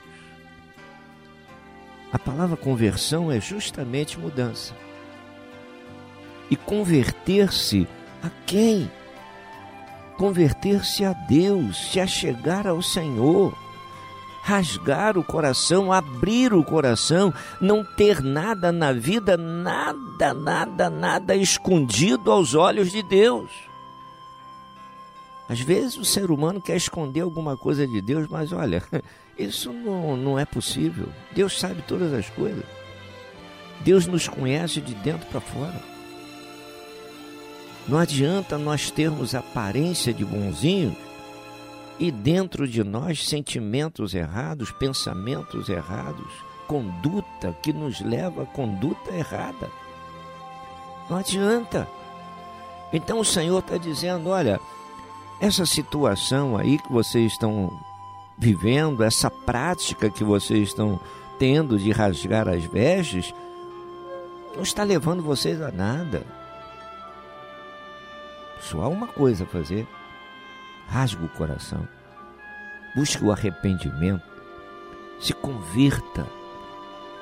A 2.11 2.19
palavra 2.19 2.57
conversão 2.57 3.31
é 3.31 3.39
justamente 3.39 4.19
mudança. 4.19 4.75
E 6.49 6.55
converter-se 6.55 7.87
a 8.23 8.29
quem? 8.45 8.91
Converter-se 10.19 11.05
a 11.05 11.13
Deus, 11.13 11.91
se 11.93 11.97
achegar 11.97 12.67
ao 12.67 12.81
Senhor, 12.81 13.57
rasgar 14.43 15.17
o 15.17 15.23
coração, 15.23 15.93
abrir 15.93 16.53
o 16.53 16.61
coração, 16.61 17.33
não 17.61 17.85
ter 17.85 18.21
nada 18.21 18.69
na 18.69 18.91
vida, 18.91 19.37
nada, 19.37 20.33
nada, 20.33 20.89
nada 20.89 21.35
escondido 21.37 22.33
aos 22.33 22.53
olhos 22.53 22.91
de 22.91 23.01
Deus. 23.01 23.49
Às 25.47 25.61
vezes 25.61 25.95
o 25.95 26.03
ser 26.03 26.29
humano 26.29 26.61
quer 26.61 26.75
esconder 26.75 27.21
alguma 27.21 27.55
coisa 27.55 27.87
de 27.87 28.01
Deus, 28.01 28.27
mas 28.27 28.51
olha, 28.51 28.83
isso 29.39 29.71
não, 29.71 30.17
não 30.17 30.37
é 30.37 30.43
possível. 30.43 31.07
Deus 31.33 31.57
sabe 31.57 31.81
todas 31.83 32.11
as 32.13 32.29
coisas. 32.29 32.65
Deus 33.85 34.05
nos 34.05 34.27
conhece 34.27 34.81
de 34.81 34.93
dentro 34.95 35.25
para 35.27 35.39
fora. 35.39 35.98
Não 37.89 37.97
adianta 37.97 38.55
nós 38.55 38.91
termos 38.91 39.33
aparência 39.33 40.13
de 40.13 40.23
bonzinhos 40.23 40.93
e 41.97 42.11
dentro 42.11 42.67
de 42.67 42.83
nós 42.83 43.27
sentimentos 43.27 44.13
errados, 44.13 44.71
pensamentos 44.71 45.69
errados, 45.69 46.31
conduta 46.67 47.51
que 47.63 47.73
nos 47.73 47.99
leva 47.99 48.43
a 48.43 48.45
conduta 48.45 49.11
errada. 49.11 49.71
Não 51.09 51.17
adianta. 51.17 51.87
Então 52.93 53.19
o 53.19 53.25
Senhor 53.25 53.57
está 53.57 53.77
dizendo: 53.77 54.29
olha, 54.29 54.59
essa 55.41 55.65
situação 55.65 56.55
aí 56.55 56.77
que 56.77 56.91
vocês 56.91 57.31
estão 57.31 57.75
vivendo, 58.37 59.03
essa 59.03 59.31
prática 59.31 60.11
que 60.11 60.23
vocês 60.23 60.69
estão 60.69 60.99
tendo 61.39 61.79
de 61.79 61.91
rasgar 61.91 62.47
as 62.47 62.63
vestes, 62.65 63.33
não 64.55 64.61
está 64.61 64.83
levando 64.83 65.23
vocês 65.23 65.59
a 65.59 65.71
nada. 65.71 66.38
Só 68.59 68.83
há 68.83 68.87
uma 68.87 69.07
coisa 69.07 69.43
a 69.43 69.47
fazer: 69.47 69.87
rasgue 70.87 71.23
o 71.23 71.29
coração, 71.29 71.87
busque 72.95 73.23
o 73.23 73.31
arrependimento, 73.31 74.23
se 75.19 75.33
converta, 75.33 76.27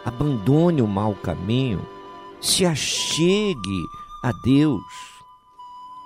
abandone 0.06 0.82
o 0.82 0.88
mau 0.88 1.14
caminho, 1.16 1.88
se 2.42 2.66
achegue 2.66 3.84
a 4.24 4.32
Deus, 4.44 4.84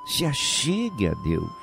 se 0.05 0.25
achegue 0.25 1.07
a 1.07 1.13
Deus. 1.13 1.61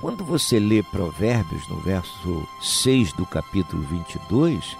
Quando 0.00 0.24
você 0.24 0.58
lê 0.58 0.82
Provérbios 0.82 1.68
no 1.68 1.76
verso 1.80 2.48
6 2.62 3.12
do 3.12 3.26
capítulo 3.26 3.82
22, 3.82 4.76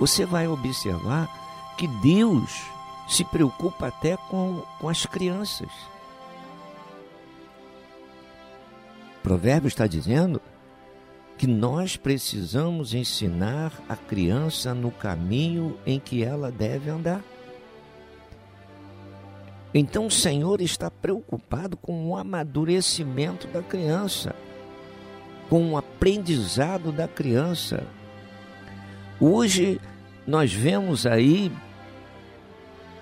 você 0.00 0.24
vai 0.24 0.48
observar 0.48 1.28
que 1.76 1.86
Deus 1.86 2.62
se 3.06 3.24
preocupa 3.24 3.88
até 3.88 4.16
com, 4.16 4.62
com 4.80 4.88
as 4.88 5.04
crianças. 5.04 5.70
Provérbios 9.24 9.72
está 9.72 9.88
dizendo 9.88 10.40
que 11.36 11.48
nós 11.48 11.96
precisamos 11.96 12.94
ensinar 12.94 13.72
a 13.88 13.96
criança 13.96 14.72
no 14.72 14.92
caminho 14.92 15.76
em 15.84 15.98
que 15.98 16.22
ela 16.22 16.52
deve 16.52 16.88
andar. 16.88 17.24
Então 19.74 20.06
o 20.06 20.10
Senhor 20.12 20.60
está 20.60 20.88
preocupado 20.88 21.76
com 21.76 22.08
o 22.08 22.16
amadurecimento 22.16 23.48
da 23.48 23.60
criança 23.60 24.32
com 25.48 25.72
o 25.72 25.76
aprendizado 25.76 26.90
da 26.90 27.06
criança. 27.06 27.84
Hoje 29.20 29.80
nós 30.26 30.52
vemos 30.52 31.06
aí 31.06 31.52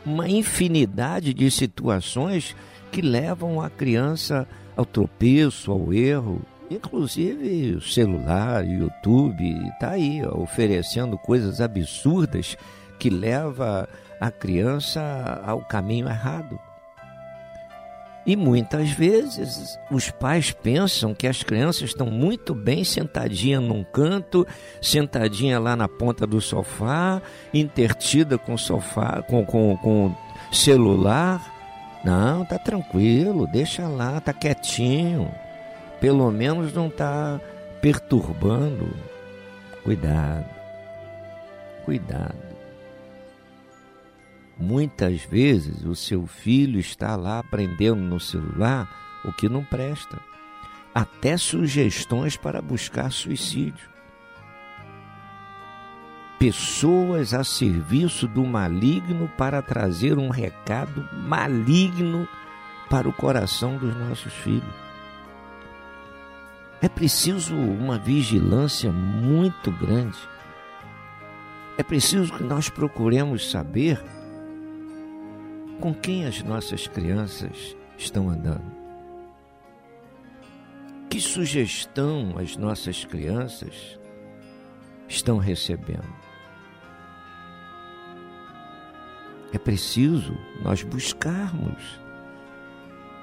uma 0.05 0.29
infinidade 0.29 1.33
de 1.33 1.51
situações 1.51 2.57
que 2.91 3.01
levam 3.01 3.61
a 3.61 3.71
criança 3.71 4.47
ao 4.77 4.85
tropeço, 4.85 5.71
ao 5.71 5.93
erro, 5.93 6.41
inclusive 6.71 7.75
o 7.75 7.81
celular, 7.81 8.67
YouTube, 8.67 9.45
está 9.69 9.91
aí 9.91 10.25
oferecendo 10.27 11.19
coisas 11.19 11.61
absurdas 11.61 12.57
que 12.99 13.11
leva 13.11 13.89
a 14.21 14.31
criança 14.31 15.43
ao 15.45 15.61
caminho 15.61 16.09
errado. 16.09 16.59
E 18.25 18.37
muitas 18.37 18.91
vezes 18.91 19.77
os 19.91 20.09
pais 20.11 20.53
pensam 20.53 21.13
que 21.13 21.27
as 21.27 21.43
crianças 21.43 21.91
estão 21.91 22.07
muito 22.07 22.55
bem 22.55 22.85
sentadinhas 22.85 23.61
num 23.61 23.83
canto, 23.83 24.47
sentadinha 24.81 25.59
lá 25.59 25.75
na 25.75 25.89
ponta 25.89 26.25
do 26.25 26.41
sofá, 26.41 27.21
intertida 27.53 28.39
com 28.39 28.57
sofá, 28.57 29.23
com, 29.23 29.45
com, 29.45 29.77
com 29.77 30.15
celular. 30.53 31.53
Não, 32.05 32.45
tá 32.45 32.59
tranquilo, 32.59 33.47
deixa 33.47 33.87
lá, 33.87 34.21
tá 34.21 34.33
quietinho. 34.33 35.33
Pelo 36.01 36.31
menos 36.31 36.73
não 36.73 36.91
tá 36.91 37.41
perturbando. 37.81 38.95
Cuidado. 39.85 40.47
Cuidado. 41.85 42.53
Muitas 44.59 45.23
vezes 45.23 45.85
o 45.85 45.95
seu 45.95 46.27
filho 46.27 46.79
está 46.79 47.17
lá 47.17 47.39
aprendendo 47.39 48.01
no 48.01 48.21
celular 48.21 48.89
o 49.25 49.33
que 49.33 49.49
não 49.49 49.65
presta, 49.65 50.19
até 50.95 51.37
sugestões 51.37 52.37
para 52.37 52.61
buscar 52.61 53.11
suicídio. 53.11 53.92
Pessoas 56.43 57.35
a 57.35 57.45
serviço 57.45 58.27
do 58.27 58.45
maligno 58.45 59.31
para 59.39 59.63
trazer 59.63 60.19
um 60.19 60.29
recado 60.29 61.09
maligno 61.13 62.29
para 62.91 63.09
o 63.09 63.13
coração 63.13 63.77
dos 63.79 63.95
nossos 63.95 64.33
filhos. 64.33 64.75
É 66.81 66.89
preciso 66.89 67.55
uma 67.55 67.97
vigilância 67.97 68.91
muito 68.91 69.71
grande. 69.71 70.19
É 71.79 71.83
preciso 71.85 72.33
que 72.33 72.43
nós 72.43 72.69
procuremos 72.69 73.49
saber 73.49 74.03
com 75.79 75.95
quem 75.95 76.27
as 76.27 76.43
nossas 76.43 76.89
crianças 76.89 77.77
estão 77.97 78.29
andando. 78.29 78.65
Que 81.09 81.21
sugestão 81.21 82.35
as 82.37 82.57
nossas 82.57 83.05
crianças 83.05 83.97
estão 85.07 85.39
recebendo? 85.39 86.32
É 89.53 89.59
preciso 89.59 90.35
nós 90.63 90.83
buscarmos 90.83 92.01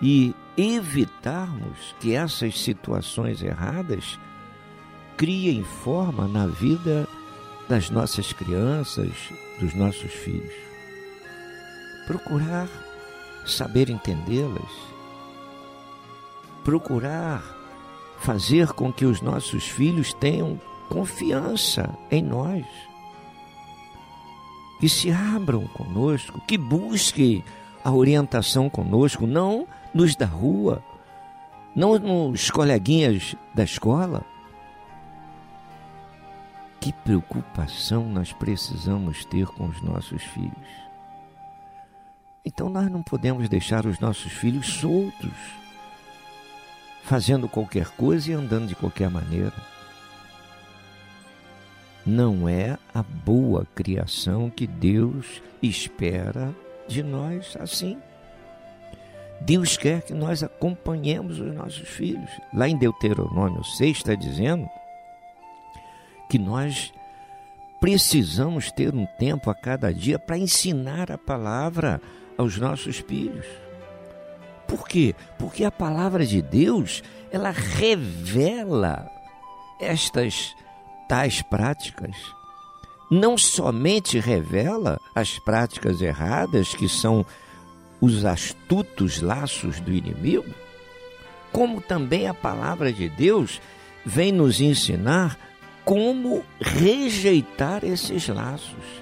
e 0.01 0.33
evitarmos 0.55 1.95
que 1.99 2.13
essas 2.13 2.59
situações 2.59 3.41
erradas 3.41 4.19
criem 5.17 5.63
forma 5.63 6.27
na 6.27 6.45
vida 6.45 7.07
das 7.67 7.89
nossas 7.89 8.31
crianças, 8.31 9.11
dos 9.59 9.73
nossos 9.73 10.11
filhos. 10.11 10.53
Procurar 12.05 12.67
saber 13.45 13.89
entendê-las, 13.89 14.71
procurar 16.63 17.43
fazer 18.19 18.67
com 18.73 18.93
que 18.93 19.05
os 19.05 19.21
nossos 19.21 19.67
filhos 19.67 20.13
tenham 20.13 20.59
confiança 20.89 21.89
em 22.11 22.21
nós 22.21 22.65
que 24.79 24.87
se 24.87 25.11
abram 25.11 25.67
conosco, 25.67 26.41
que 26.47 26.57
busquem 26.57 27.43
a 27.83 27.91
orientação 27.91 28.69
conosco, 28.69 29.27
não 29.27 29.67
nos 29.93 30.15
da 30.15 30.25
rua, 30.25 30.83
não 31.75 31.99
nos 31.99 32.49
coleguinhas 32.49 33.35
da 33.53 33.63
escola. 33.63 34.23
Que 36.79 36.93
preocupação 36.93 38.05
nós 38.05 38.31
precisamos 38.31 39.25
ter 39.25 39.45
com 39.47 39.65
os 39.65 39.81
nossos 39.81 40.23
filhos. 40.23 40.89
Então 42.45 42.69
nós 42.69 42.89
não 42.89 43.03
podemos 43.03 43.49
deixar 43.49 43.85
os 43.85 43.99
nossos 43.99 44.31
filhos 44.31 44.67
soltos, 44.75 45.33
fazendo 47.03 47.49
qualquer 47.49 47.89
coisa 47.89 48.31
e 48.31 48.33
andando 48.33 48.67
de 48.67 48.75
qualquer 48.75 49.09
maneira 49.09 49.53
não 52.09 52.49
é 52.49 52.77
a 52.93 53.03
boa 53.03 53.65
criação 53.75 54.49
que 54.49 54.65
Deus 54.65 55.43
espera 55.61 56.53
de 56.87 57.03
nós 57.03 57.55
assim. 57.59 57.97
Deus 59.41 59.77
quer 59.77 60.01
que 60.01 60.13
nós 60.13 60.43
acompanhemos 60.43 61.39
os 61.39 61.53
nossos 61.53 61.87
filhos. 61.87 62.29
Lá 62.51 62.67
em 62.67 62.75
Deuteronômio 62.75 63.63
6 63.63 63.97
está 63.97 64.15
dizendo 64.15 64.67
que 66.29 66.39
nós 66.39 66.91
precisamos 67.79 68.71
ter 68.71 68.93
um 68.93 69.05
tempo 69.05 69.49
a 69.49 69.55
cada 69.55 69.93
dia 69.93 70.19
para 70.19 70.37
ensinar 70.37 71.11
a 71.11 71.17
palavra 71.17 72.01
aos 72.37 72.57
nossos 72.57 72.97
filhos. 72.97 73.45
Por 74.67 74.87
quê? 74.87 75.15
Porque 75.37 75.63
a 75.63 75.71
palavra 75.71 76.25
de 76.25 76.41
Deus, 76.41 77.01
ela 77.31 77.51
revela 77.51 79.09
estas 79.79 80.53
tais 81.09 81.41
práticas 81.41 82.15
não 83.09 83.37
somente 83.37 84.19
revela 84.19 85.01
as 85.15 85.39
práticas 85.39 85.99
erradas, 85.99 86.75
que 86.75 86.87
são 86.87 87.25
os 87.99 88.23
astutos 88.23 89.19
laços 89.19 89.79
do 89.79 89.91
inimigo, 89.91 90.53
como 91.51 91.81
também 91.81 92.27
a 92.27 92.33
palavra 92.33 92.93
de 92.93 93.09
Deus 93.09 93.59
vem 94.05 94.31
nos 94.31 94.61
ensinar 94.61 95.37
como 95.83 96.45
rejeitar 96.61 97.83
esses 97.83 98.27
laços. 98.27 99.01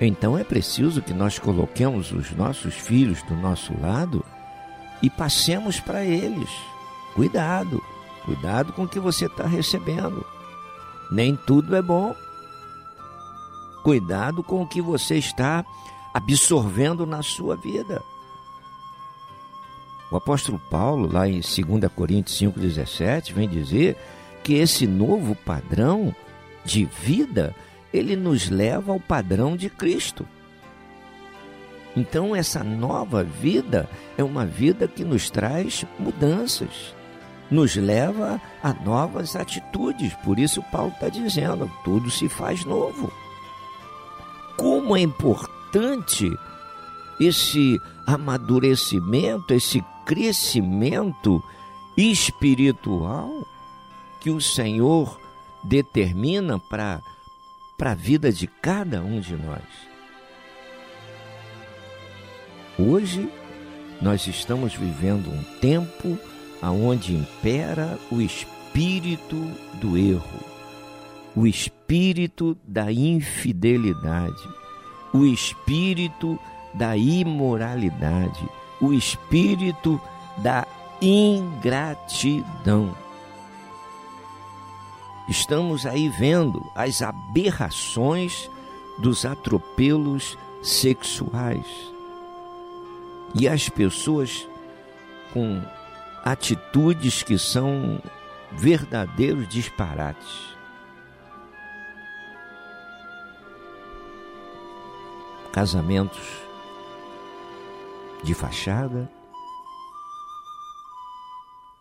Então 0.00 0.38
é 0.38 0.44
preciso 0.44 1.02
que 1.02 1.12
nós 1.12 1.38
coloquemos 1.38 2.12
os 2.12 2.30
nossos 2.30 2.74
filhos 2.74 3.20
do 3.24 3.34
nosso 3.34 3.72
lado 3.80 4.24
e 5.02 5.10
passemos 5.10 5.80
para 5.80 6.04
eles. 6.04 6.50
Cuidado, 7.14 7.81
Cuidado 8.24 8.72
com 8.72 8.84
o 8.84 8.88
que 8.88 9.00
você 9.00 9.26
está 9.26 9.46
recebendo. 9.46 10.24
Nem 11.10 11.34
tudo 11.34 11.74
é 11.74 11.82
bom. 11.82 12.14
Cuidado 13.82 14.42
com 14.42 14.62
o 14.62 14.66
que 14.66 14.80
você 14.80 15.16
está 15.16 15.64
absorvendo 16.14 17.04
na 17.04 17.22
sua 17.22 17.56
vida. 17.56 18.02
O 20.10 20.16
apóstolo 20.16 20.60
Paulo, 20.70 21.10
lá 21.10 21.26
em 21.26 21.40
2 21.40 21.92
Coríntios 21.94 22.38
5,17, 22.38 23.32
vem 23.32 23.48
dizer 23.48 23.96
que 24.44 24.54
esse 24.54 24.86
novo 24.86 25.34
padrão 25.34 26.14
de 26.64 26.84
vida, 26.84 27.54
ele 27.92 28.14
nos 28.14 28.48
leva 28.48 28.92
ao 28.92 29.00
padrão 29.00 29.56
de 29.56 29.68
Cristo. 29.68 30.26
Então, 31.96 32.36
essa 32.36 32.62
nova 32.62 33.24
vida 33.24 33.88
é 34.16 34.22
uma 34.22 34.46
vida 34.46 34.86
que 34.86 35.04
nos 35.04 35.28
traz 35.28 35.84
mudanças 35.98 36.94
nos 37.52 37.76
leva 37.76 38.40
a 38.62 38.72
novas 38.72 39.36
atitudes. 39.36 40.14
Por 40.24 40.38
isso, 40.38 40.62
Paulo 40.72 40.92
está 40.92 41.08
dizendo: 41.08 41.70
tudo 41.84 42.10
se 42.10 42.28
faz 42.28 42.64
novo. 42.64 43.12
Como 44.56 44.96
é 44.96 45.00
importante 45.00 46.30
esse 47.20 47.78
amadurecimento, 48.06 49.52
esse 49.52 49.84
crescimento 50.04 51.42
espiritual 51.96 53.46
que 54.20 54.30
o 54.30 54.40
Senhor 54.40 55.20
determina 55.62 56.58
para 56.58 57.02
a 57.80 57.94
vida 57.94 58.32
de 58.32 58.46
cada 58.46 59.02
um 59.02 59.20
de 59.20 59.36
nós. 59.36 59.62
Hoje, 62.78 63.28
nós 64.00 64.26
estamos 64.26 64.74
vivendo 64.74 65.30
um 65.30 65.42
tempo 65.60 66.18
aonde 66.62 67.14
impera 67.14 67.98
o 68.10 68.20
espírito 68.20 69.36
do 69.74 69.98
erro, 69.98 70.40
o 71.34 71.46
espírito 71.46 72.56
da 72.66 72.92
infidelidade, 72.92 74.48
o 75.12 75.26
espírito 75.26 76.38
da 76.72 76.96
imoralidade, 76.96 78.48
o 78.80 78.92
espírito 78.92 80.00
da 80.38 80.66
ingratidão. 81.00 82.96
Estamos 85.28 85.84
aí 85.84 86.08
vendo 86.08 86.64
as 86.74 87.02
aberrações 87.02 88.48
dos 88.98 89.24
atropelos 89.24 90.38
sexuais. 90.62 91.66
E 93.34 93.48
as 93.48 93.68
pessoas 93.68 94.46
com 95.32 95.62
atitudes 96.24 97.22
que 97.22 97.38
são 97.38 98.00
verdadeiros 98.52 99.48
disparates. 99.48 100.52
Casamentos 105.52 106.22
de 108.22 108.34
fachada, 108.34 109.10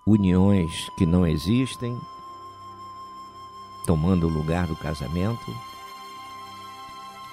uniões 0.06 0.90
que 0.98 1.06
não 1.06 1.26
existem, 1.26 1.98
tomando 3.86 4.28
o 4.28 4.30
lugar 4.30 4.68
do 4.68 4.76
casamento, 4.76 5.56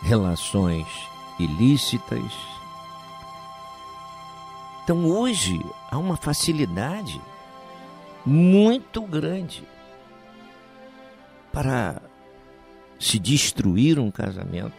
relações 0.02 0.86
ilícitas, 1.38 2.32
então 4.88 5.04
hoje 5.04 5.60
há 5.90 5.98
uma 5.98 6.16
facilidade 6.16 7.20
muito 8.24 9.02
grande 9.02 9.62
para 11.52 12.00
se 12.98 13.18
destruir 13.18 13.98
um 13.98 14.10
casamento. 14.10 14.72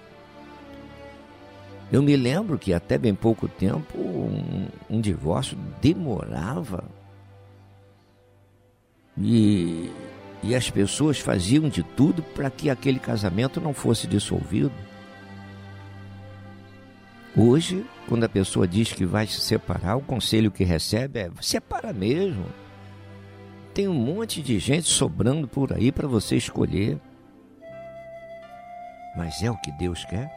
Eu 1.92 2.02
me 2.02 2.16
lembro 2.16 2.58
que 2.58 2.74
até 2.74 2.98
bem 2.98 3.14
pouco 3.14 3.48
tempo 3.48 4.00
um, 4.00 4.68
um 4.90 5.00
divórcio 5.00 5.56
demorava 5.80 6.84
e, 9.16 9.92
e 10.42 10.56
as 10.56 10.72
pessoas 10.72 11.20
faziam 11.20 11.70
de 11.70 11.84
tudo 11.84 12.24
para 12.24 12.50
que 12.50 12.72
aquele 12.72 12.98
casamento 12.98 13.62
não 13.62 13.76
fosse 13.76 14.08
dissolvido. 14.08 14.89
Hoje, 17.38 17.86
quando 18.08 18.24
a 18.24 18.30
pessoa 18.30 18.68
diz 18.68 18.92
que 18.92 19.06
vai 19.06 19.28
se 19.28 19.40
separar, 19.40 19.96
o 19.96 20.02
conselho 20.02 20.52
que 20.52 20.64
recebe 20.64 21.20
é: 21.20 21.30
separa 21.42 21.94
mesmo. 21.94 22.46
Tem 23.74 23.88
um 23.88 23.94
monte 23.94 24.42
de 24.42 24.58
gente 24.60 24.88
sobrando 24.88 25.48
por 25.48 25.72
aí 25.72 25.92
para 25.92 26.08
você 26.08 26.36
escolher. 26.36 27.00
Mas 29.16 29.42
é 29.44 29.52
o 29.52 29.58
que 29.58 29.72
Deus 29.74 30.04
quer? 30.06 30.30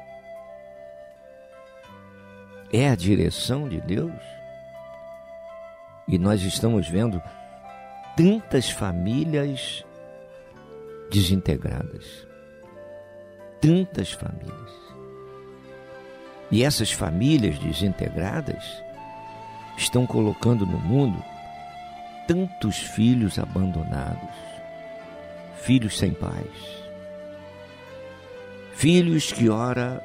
É 2.72 2.88
a 2.88 2.94
direção 2.94 3.68
de 3.68 3.80
Deus? 3.80 4.12
E 6.06 6.18
nós 6.18 6.42
estamos 6.42 6.88
vendo 6.88 7.22
tantas 8.16 8.70
famílias 8.70 9.84
desintegradas. 11.10 12.26
Tantas 13.60 14.12
famílias. 14.12 14.81
E 16.52 16.62
essas 16.62 16.92
famílias 16.92 17.58
desintegradas 17.58 18.84
estão 19.74 20.06
colocando 20.06 20.66
no 20.66 20.78
mundo 20.78 21.24
tantos 22.28 22.76
filhos 22.76 23.38
abandonados, 23.38 24.28
filhos 25.62 25.96
sem 25.96 26.12
pais, 26.12 26.82
filhos 28.74 29.32
que 29.32 29.48
ora 29.48 30.04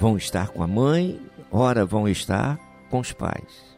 vão 0.00 0.16
estar 0.16 0.48
com 0.48 0.64
a 0.64 0.66
mãe, 0.66 1.20
ora 1.48 1.86
vão 1.86 2.08
estar 2.08 2.58
com 2.90 2.98
os 2.98 3.12
pais. 3.12 3.74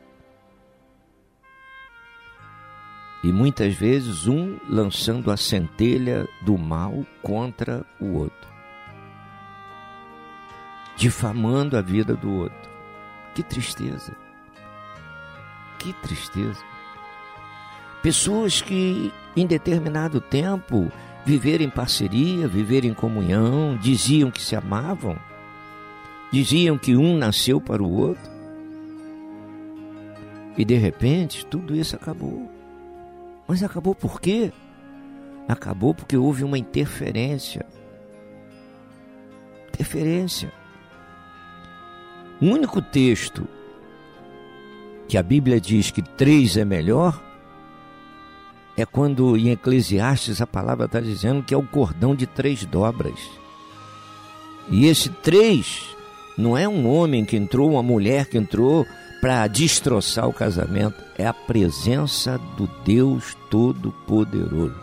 E 3.23 3.31
muitas 3.31 3.75
vezes 3.75 4.27
um 4.27 4.59
lançando 4.71 5.31
a 5.31 5.37
centelha 5.37 6.27
do 6.43 6.57
mal 6.57 7.05
contra 7.23 7.85
o 8.01 8.15
outro, 8.15 8.56
difamando 10.97 11.77
a 11.77 11.83
vida 11.83 12.15
do 12.15 12.33
outro. 12.33 12.71
Que 13.35 13.43
tristeza! 13.43 14.17
Que 15.79 15.93
tristeza! 15.93 16.65
Pessoas 18.03 18.63
que 18.63 19.13
em 19.37 19.47
determinado 19.47 20.21
tempo 20.21 20.91
viveram 21.25 21.65
em 21.65 21.71
parceria, 21.71 22.49
viveram 22.49 22.89
em 22.89 22.95
comunhão, 22.95 23.77
diziam 23.77 24.31
que 24.31 24.41
se 24.41 24.55
amavam, 24.57 25.19
diziam 26.33 26.79
que 26.79 26.97
um 26.97 27.17
nasceu 27.17 27.61
para 27.61 27.83
o 27.83 27.91
outro, 27.91 28.31
e 30.57 30.65
de 30.65 30.77
repente 30.77 31.45
tudo 31.45 31.77
isso 31.77 31.95
acabou. 31.97 32.51
Mas 33.47 33.63
acabou 33.63 33.95
por 33.95 34.21
quê? 34.21 34.53
Acabou 35.49 35.95
porque 35.95 36.17
houve 36.17 36.43
uma 36.43 36.59
interferência. 36.59 37.67
Interferência. 39.69 40.53
O 42.41 42.47
único 42.47 42.83
texto 42.83 43.47
que 45.09 45.17
a 45.17 45.23
Bíblia 45.23 45.61
diz 45.61 45.91
que 45.91 46.03
três 46.03 46.57
é 46.57 46.65
melhor 46.65 47.23
é 48.77 48.85
quando 48.85 49.37
em 49.37 49.51
Eclesiastes 49.51 50.43
a 50.43 50.47
palavra 50.47 50.85
está 50.85 51.01
dizendo 51.01 51.43
que 51.43 51.55
é 51.55 51.57
o 51.57 51.63
cordão 51.63 52.15
de 52.15 52.27
três 52.27 52.65
dobras. 52.67 53.19
E 54.69 54.87
esse 54.87 55.09
três 55.09 55.97
não 56.37 56.59
é 56.59 56.69
um 56.69 56.87
homem 56.89 57.25
que 57.25 57.37
entrou, 57.37 57.71
uma 57.71 57.83
mulher 57.83 58.27
que 58.27 58.37
entrou, 58.37 58.87
para 59.21 59.47
destroçar 59.47 60.29
o 60.29 60.33
casamento 60.33 61.03
é 61.17 61.27
a 61.27 61.33
presença 61.33 62.39
do 62.57 62.69
Deus 62.85 63.35
Todo-Poderoso. 63.49 64.77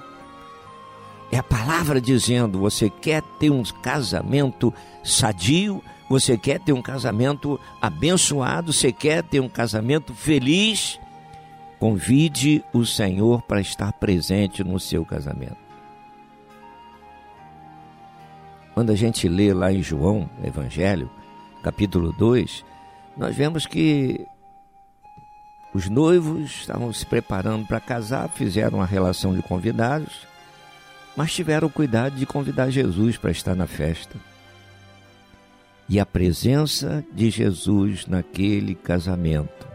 É 1.31 1.37
a 1.37 1.43
palavra 1.43 2.01
dizendo: 2.01 2.59
você 2.59 2.89
quer 2.89 3.21
ter 3.39 3.51
um 3.51 3.63
casamento 3.63 4.73
sadio, 5.03 5.83
você 6.09 6.37
quer 6.37 6.59
ter 6.59 6.73
um 6.73 6.81
casamento 6.81 7.59
abençoado, 7.81 8.73
você 8.73 8.91
quer 8.91 9.23
ter 9.23 9.39
um 9.39 9.49
casamento 9.49 10.13
feliz. 10.13 10.99
Convide 11.79 12.63
o 12.71 12.85
Senhor 12.85 13.41
para 13.41 13.59
estar 13.59 13.91
presente 13.93 14.63
no 14.63 14.79
seu 14.79 15.05
casamento. 15.05 15.57
Quando 18.73 18.91
a 18.91 18.95
gente 18.95 19.27
lê 19.27 19.53
lá 19.53 19.71
em 19.71 19.83
João, 19.83 20.29
Evangelho, 20.43 21.09
capítulo 21.61 22.11
2, 22.13 22.65
nós 23.15 23.35
vemos 23.35 23.65
que 23.65 24.25
os 25.73 25.89
noivos 25.89 26.51
estavam 26.61 26.91
se 26.93 27.05
preparando 27.05 27.67
para 27.67 27.79
casar, 27.79 28.29
fizeram 28.29 28.79
uma 28.79 28.85
relação 28.85 29.35
de 29.35 29.41
convidados, 29.41 30.27
mas 31.15 31.33
tiveram 31.33 31.69
cuidado 31.69 32.15
de 32.15 32.25
convidar 32.25 32.69
Jesus 32.69 33.17
para 33.17 33.31
estar 33.31 33.55
na 33.55 33.67
festa. 33.67 34.32
E 35.89 35.99
a 35.99 36.05
presença 36.05 37.03
de 37.13 37.29
Jesus 37.29 38.05
naquele 38.07 38.73
casamento 38.73 39.67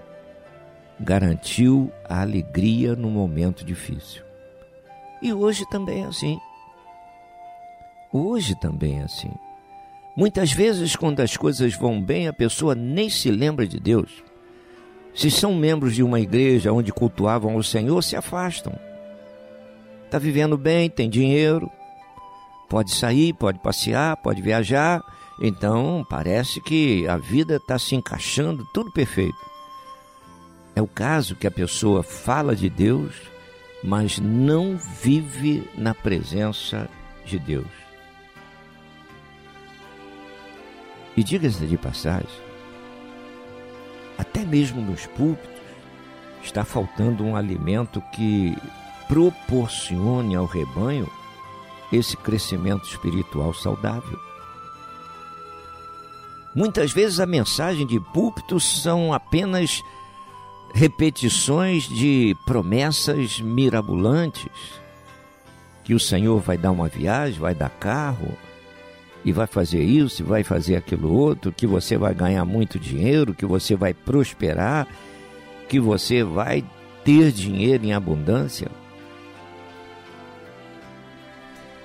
garantiu 0.98 1.92
a 2.08 2.22
alegria 2.22 2.96
no 2.96 3.10
momento 3.10 3.64
difícil. 3.64 4.22
E 5.22 5.32
hoje 5.32 5.68
também 5.70 6.02
é 6.02 6.06
assim. 6.06 6.38
Hoje 8.12 8.54
também 8.54 9.00
é 9.00 9.04
assim. 9.04 9.30
Muitas 10.16 10.50
vezes, 10.50 10.96
quando 10.96 11.20
as 11.20 11.36
coisas 11.36 11.74
vão 11.74 12.02
bem, 12.02 12.26
a 12.26 12.32
pessoa 12.32 12.74
nem 12.74 13.08
se 13.08 13.30
lembra 13.30 13.66
de 13.66 13.78
Deus. 13.78 14.24
Se 15.14 15.30
são 15.30 15.54
membros 15.54 15.94
de 15.94 16.02
uma 16.02 16.20
igreja 16.20 16.72
onde 16.72 16.92
cultuavam 16.92 17.54
o 17.56 17.62
Senhor, 17.62 18.02
se 18.02 18.16
afastam. 18.16 18.72
Está 20.04 20.18
vivendo 20.18 20.56
bem, 20.56 20.88
tem 20.88 21.08
dinheiro, 21.08 21.70
pode 22.68 22.92
sair, 22.92 23.32
pode 23.32 23.58
passear, 23.58 24.16
pode 24.16 24.40
viajar. 24.40 25.02
Então 25.40 26.04
parece 26.08 26.60
que 26.60 27.06
a 27.06 27.16
vida 27.16 27.56
está 27.56 27.78
se 27.78 27.94
encaixando, 27.94 28.66
tudo 28.72 28.90
perfeito. 28.90 29.38
É 30.74 30.82
o 30.82 30.86
caso 30.86 31.36
que 31.36 31.46
a 31.46 31.50
pessoa 31.50 32.02
fala 32.02 32.54
de 32.54 32.68
Deus, 32.68 33.14
mas 33.82 34.18
não 34.18 34.76
vive 34.76 35.68
na 35.76 35.94
presença 35.94 36.88
de 37.24 37.38
Deus. 37.38 37.66
E 41.16 41.22
diga-se 41.22 41.66
de 41.66 41.76
passagem, 41.76 42.28
até 44.16 44.44
mesmo 44.44 44.80
nos 44.80 45.06
púlpitos 45.06 45.58
está 46.42 46.64
faltando 46.64 47.24
um 47.24 47.34
alimento 47.34 48.00
que 48.14 48.56
proporcione 49.08 50.36
ao 50.36 50.44
rebanho 50.44 51.10
esse 51.92 52.16
crescimento 52.16 52.84
espiritual 52.84 53.52
saudável. 53.52 54.27
Muitas 56.58 56.90
vezes 56.90 57.20
a 57.20 57.24
mensagem 57.24 57.86
de 57.86 58.00
púlpitos 58.00 58.82
são 58.82 59.12
apenas 59.12 59.80
repetições 60.74 61.84
de 61.84 62.36
promessas 62.44 63.40
mirabolantes 63.40 64.48
que 65.84 65.94
o 65.94 66.00
Senhor 66.00 66.40
vai 66.40 66.58
dar 66.58 66.72
uma 66.72 66.88
viagem, 66.88 67.38
vai 67.38 67.54
dar 67.54 67.70
carro, 67.70 68.36
e 69.24 69.30
vai 69.30 69.46
fazer 69.46 69.84
isso, 69.84 70.20
e 70.20 70.24
vai 70.24 70.42
fazer 70.42 70.74
aquilo 70.74 71.14
outro, 71.14 71.52
que 71.52 71.64
você 71.64 71.96
vai 71.96 72.12
ganhar 72.12 72.44
muito 72.44 72.76
dinheiro, 72.76 73.34
que 73.34 73.46
você 73.46 73.76
vai 73.76 73.94
prosperar, 73.94 74.88
que 75.68 75.78
você 75.78 76.24
vai 76.24 76.64
ter 77.04 77.30
dinheiro 77.30 77.84
em 77.84 77.92
abundância. 77.92 78.68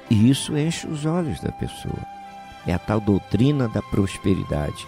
E 0.10 0.32
isso 0.32 0.58
enche 0.58 0.88
os 0.88 1.06
olhos 1.06 1.40
da 1.42 1.52
pessoa. 1.52 2.13
É 2.66 2.74
a 2.74 2.80
tal 2.80 3.00
doutrina 3.00 3.68
da 3.68 3.82
prosperidade. 3.82 4.88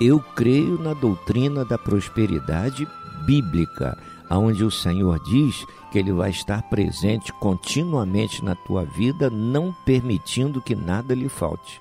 Eu 0.00 0.20
creio 0.20 0.78
na 0.78 0.92
doutrina 0.94 1.64
da 1.64 1.78
prosperidade 1.78 2.86
bíblica 3.24 3.96
onde 4.30 4.64
o 4.64 4.70
Senhor 4.70 5.22
diz 5.22 5.66
que 5.90 5.98
Ele 5.98 6.12
vai 6.12 6.30
estar 6.30 6.62
presente 6.62 7.32
continuamente 7.34 8.44
na 8.44 8.54
tua 8.54 8.84
vida, 8.84 9.30
não 9.30 9.72
permitindo 9.84 10.60
que 10.60 10.74
nada 10.74 11.14
lhe 11.14 11.28
falte. 11.28 11.80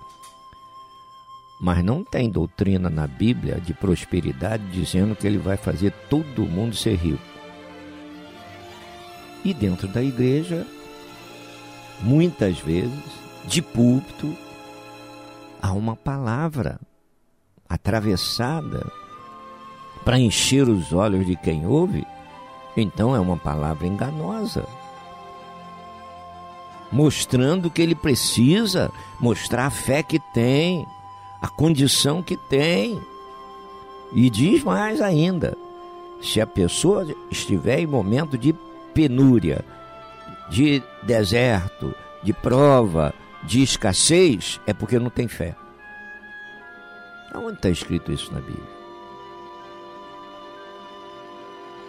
Mas 1.59 1.83
não 1.83 2.03
tem 2.03 2.29
doutrina 2.29 2.89
na 2.89 3.07
Bíblia 3.07 3.59
de 3.59 3.73
prosperidade 3.73 4.63
dizendo 4.71 5.15
que 5.15 5.25
Ele 5.25 5.37
vai 5.37 5.57
fazer 5.57 5.91
todo 6.09 6.45
mundo 6.45 6.75
ser 6.75 6.95
rico. 6.95 7.23
E 9.45 9.53
dentro 9.53 9.87
da 9.87 10.01
igreja, 10.01 10.65
muitas 12.01 12.59
vezes, 12.59 13.03
de 13.45 13.61
púlpito, 13.61 14.35
há 15.63 15.71
uma 15.71 15.95
palavra 15.95 16.79
atravessada 17.67 18.85
para 20.05 20.19
encher 20.19 20.67
os 20.67 20.93
olhos 20.93 21.25
de 21.25 21.35
quem 21.37 21.65
ouve 21.65 22.05
então 22.75 23.15
é 23.15 23.19
uma 23.19 23.37
palavra 23.37 23.87
enganosa. 23.87 24.65
Mostrando 26.91 27.69
que 27.69 27.81
ele 27.81 27.95
precisa 27.95 28.91
mostrar 29.19 29.67
a 29.67 29.71
fé 29.71 30.03
que 30.03 30.19
tem, 30.33 30.85
a 31.41 31.47
condição 31.47 32.21
que 32.21 32.37
tem. 32.37 32.99
E 34.11 34.29
diz 34.29 34.63
mais 34.63 35.01
ainda: 35.01 35.57
se 36.21 36.39
a 36.39 36.47
pessoa 36.47 37.07
estiver 37.31 37.79
em 37.79 37.87
momento 37.87 38.37
de 38.37 38.53
penúria, 38.93 39.63
de 40.49 40.83
deserto, 41.03 41.93
de 42.21 42.31
prova, 42.31 43.13
de 43.45 43.61
escassez, 43.61 44.59
é 44.65 44.73
porque 44.73 44.99
não 44.99 45.09
tem 45.09 45.27
fé. 45.27 45.55
Onde 47.35 47.55
está 47.55 47.69
escrito 47.69 48.11
isso 48.11 48.31
na 48.31 48.39
Bíblia? 48.39 48.83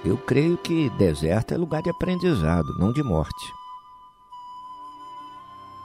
Eu 0.04 0.18
creio 0.18 0.58
que 0.58 0.90
deserto 0.90 1.54
é 1.54 1.56
lugar 1.56 1.82
de 1.82 1.90
aprendizado, 1.90 2.76
não 2.78 2.92
de 2.92 3.02
morte. 3.02 3.52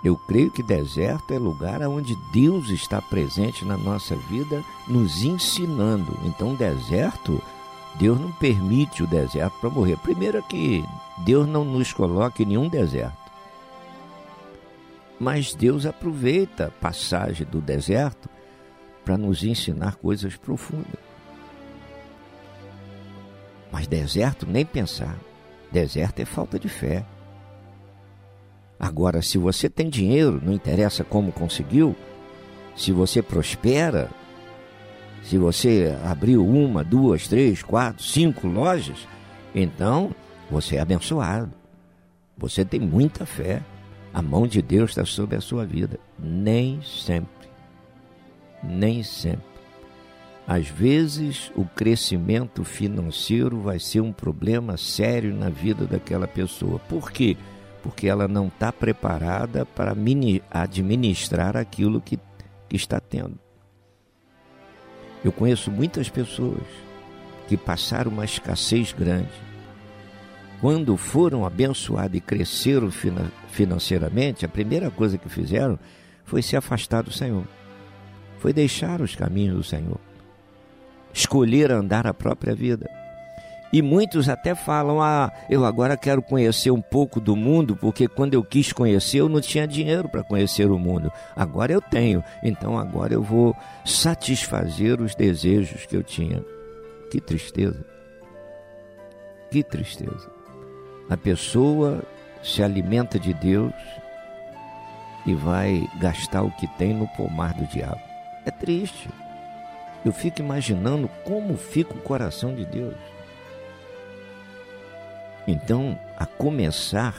Eu 0.04 0.16
creio 0.16 0.50
que 0.50 0.64
deserto 0.64 1.34
é 1.34 1.40
lugar 1.40 1.82
onde 1.82 2.16
Deus 2.32 2.70
está 2.70 3.02
presente 3.02 3.66
na 3.66 3.78
nossa 3.78 4.16
vida, 4.16 4.64
nos 4.88 5.24
ensinando. 5.24 6.18
Então, 6.24 6.56
deserto, 6.56 7.42
Deus 7.96 8.20
não 8.20 8.32
permite 8.32 9.04
o 9.04 9.08
deserto 9.08 9.60
para 9.60 9.70
morrer. 9.70 9.98
Primeiro 9.98 10.42
que 10.44 10.86
Deus 11.18 11.48
não 11.48 11.66
nos 11.66 11.92
coloca 11.92 12.42
em 12.42 12.46
nenhum 12.46 12.70
deserto. 12.70 13.19
Mas 15.20 15.54
Deus 15.54 15.86
aproveita 15.86 16.68
a 16.68 16.72
passagem 16.72 17.46
do 17.46 17.60
deserto 17.60 18.30
para 19.04 19.18
nos 19.18 19.44
ensinar 19.44 19.96
coisas 19.96 20.36
profundas. 20.36 21.00
Mas 23.72 23.88
deserto, 23.88 24.48
nem 24.48 24.66
pensar. 24.66 25.18
Deserto 25.72 26.20
é 26.20 26.26
falta 26.26 26.58
de 26.58 26.70
fé. 26.70 27.06
Agora, 28.80 29.22
se 29.22 29.38
você 29.38 29.70
tem 29.70 29.90
dinheiro, 29.90 30.42
não 30.44 30.54
interessa 30.54 31.04
como 31.04 31.32
conseguiu, 31.32 31.96
se 32.76 32.92
você 32.94 33.22
prospera, 33.22 34.10
se 35.22 35.38
você 35.38 35.96
abriu 36.06 36.48
uma, 36.48 36.84
duas, 36.84 37.28
três, 37.28 37.62
quatro, 37.62 38.04
cinco 38.04 38.48
lojas, 38.48 39.06
então 39.54 40.16
você 40.50 40.78
é 40.78 40.80
abençoado. 40.80 41.52
Você 42.38 42.64
tem 42.64 42.80
muita 42.80 43.26
fé. 43.26 43.62
A 44.14 44.22
mão 44.22 44.48
de 44.48 44.62
Deus 44.62 44.92
está 44.92 45.06
sobre 45.06 45.36
a 45.36 45.42
sua 45.42 45.66
vida. 45.66 46.00
Nem 46.18 46.82
sempre. 46.82 47.48
Nem 48.64 49.04
sempre. 49.04 49.50
Às 50.48 50.68
vezes, 50.68 51.52
o 51.56 51.64
crescimento 51.64 52.64
financeiro 52.64 53.60
vai 53.62 53.78
ser 53.80 54.02
um 54.02 54.12
problema 54.12 54.78
sério 54.78 55.34
na 55.34 55.48
vida 55.48 55.86
daquela 55.86 56.28
pessoa. 56.28 56.80
Por 56.80 57.12
quê? 57.12 57.38
Porque 57.84 58.08
ela 58.08 58.28
não 58.28 58.48
está 58.48 58.72
preparada 58.72 59.64
para 59.64 59.96
administrar 60.52 61.56
aquilo 61.56 62.02
que, 62.02 62.18
que 62.68 62.76
está 62.76 63.00
tendo. 63.00 63.38
Eu 65.24 65.32
conheço 65.32 65.70
muitas 65.70 66.10
pessoas 66.10 66.64
que 67.48 67.56
passaram 67.56 68.12
uma 68.12 68.26
escassez 68.26 68.92
grande. 68.92 69.49
Quando 70.62 70.98
foram 70.98 71.46
abençoados 71.46 72.18
e 72.18 72.22
cresceram 72.22 72.90
financeiramente, 73.48 74.46
a 74.46 74.50
primeira 74.50 74.92
coisa 74.92 75.18
que 75.18 75.30
fizeram 75.30 75.80
foi 76.26 76.42
se 76.42 76.58
afastar 76.58 77.04
do 77.04 77.12
Senhor. 77.12 77.46
Foi 78.40 78.52
deixar 78.52 79.02
os 79.02 79.16
caminhos 79.16 79.56
do 79.56 79.64
Senhor 79.64 80.00
escolher 81.14 81.72
andar 81.72 82.08
a 82.08 82.14
própria 82.14 82.56
vida. 82.56 82.90
E 83.72 83.82
muitos 83.82 84.28
até 84.28 84.56
falam: 84.56 85.02
Ah, 85.02 85.32
eu 85.50 85.64
agora 85.64 85.96
quero 85.96 86.22
conhecer 86.22 86.72
um 86.72 86.82
pouco 86.82 87.20
do 87.20 87.36
mundo, 87.36 87.76
porque 87.76 88.08
quando 88.08 88.34
eu 88.34 88.44
quis 88.44 88.74
conhecer, 88.74 89.20
eu 89.20 89.30
não 89.30 89.40
tinha 89.40 89.68
dinheiro 89.68 90.10
para 90.10 90.24
conhecer 90.24 90.72
o 90.72 90.80
mundo. 90.80 91.12
Agora 91.36 91.72
eu 91.72 91.82
tenho, 91.82 92.24
então 92.44 92.80
agora 92.80 93.14
eu 93.14 93.22
vou 93.22 93.56
satisfazer 93.86 95.00
os 95.00 95.14
desejos 95.14 95.86
que 95.86 95.96
eu 95.96 96.04
tinha. 96.04 96.44
Que 97.12 97.22
tristeza. 97.22 97.86
Que 99.52 99.64
tristeza. 99.64 100.39
A 101.10 101.18
pessoa 101.18 102.04
se 102.44 102.62
alimenta 102.62 103.20
de 103.20 103.34
Deus 103.34 103.74
e 105.26 105.34
vai 105.34 105.90
gastar 106.00 106.44
o 106.44 106.52
que 106.52 106.68
tem 106.78 106.94
no 106.94 107.08
pomar 107.08 107.54
do 107.54 107.66
diabo. 107.66 108.02
É 108.46 108.52
triste. 108.52 109.10
Eu 110.06 110.14
fico 110.14 110.40
imaginando 110.40 111.10
como 111.26 111.58
fica 111.58 111.94
o 111.94 112.02
coração 112.02 112.54
de 112.56 112.66
Deus. 112.66 112.96
Então, 115.48 116.00
a 116.16 116.26
começar 116.26 117.16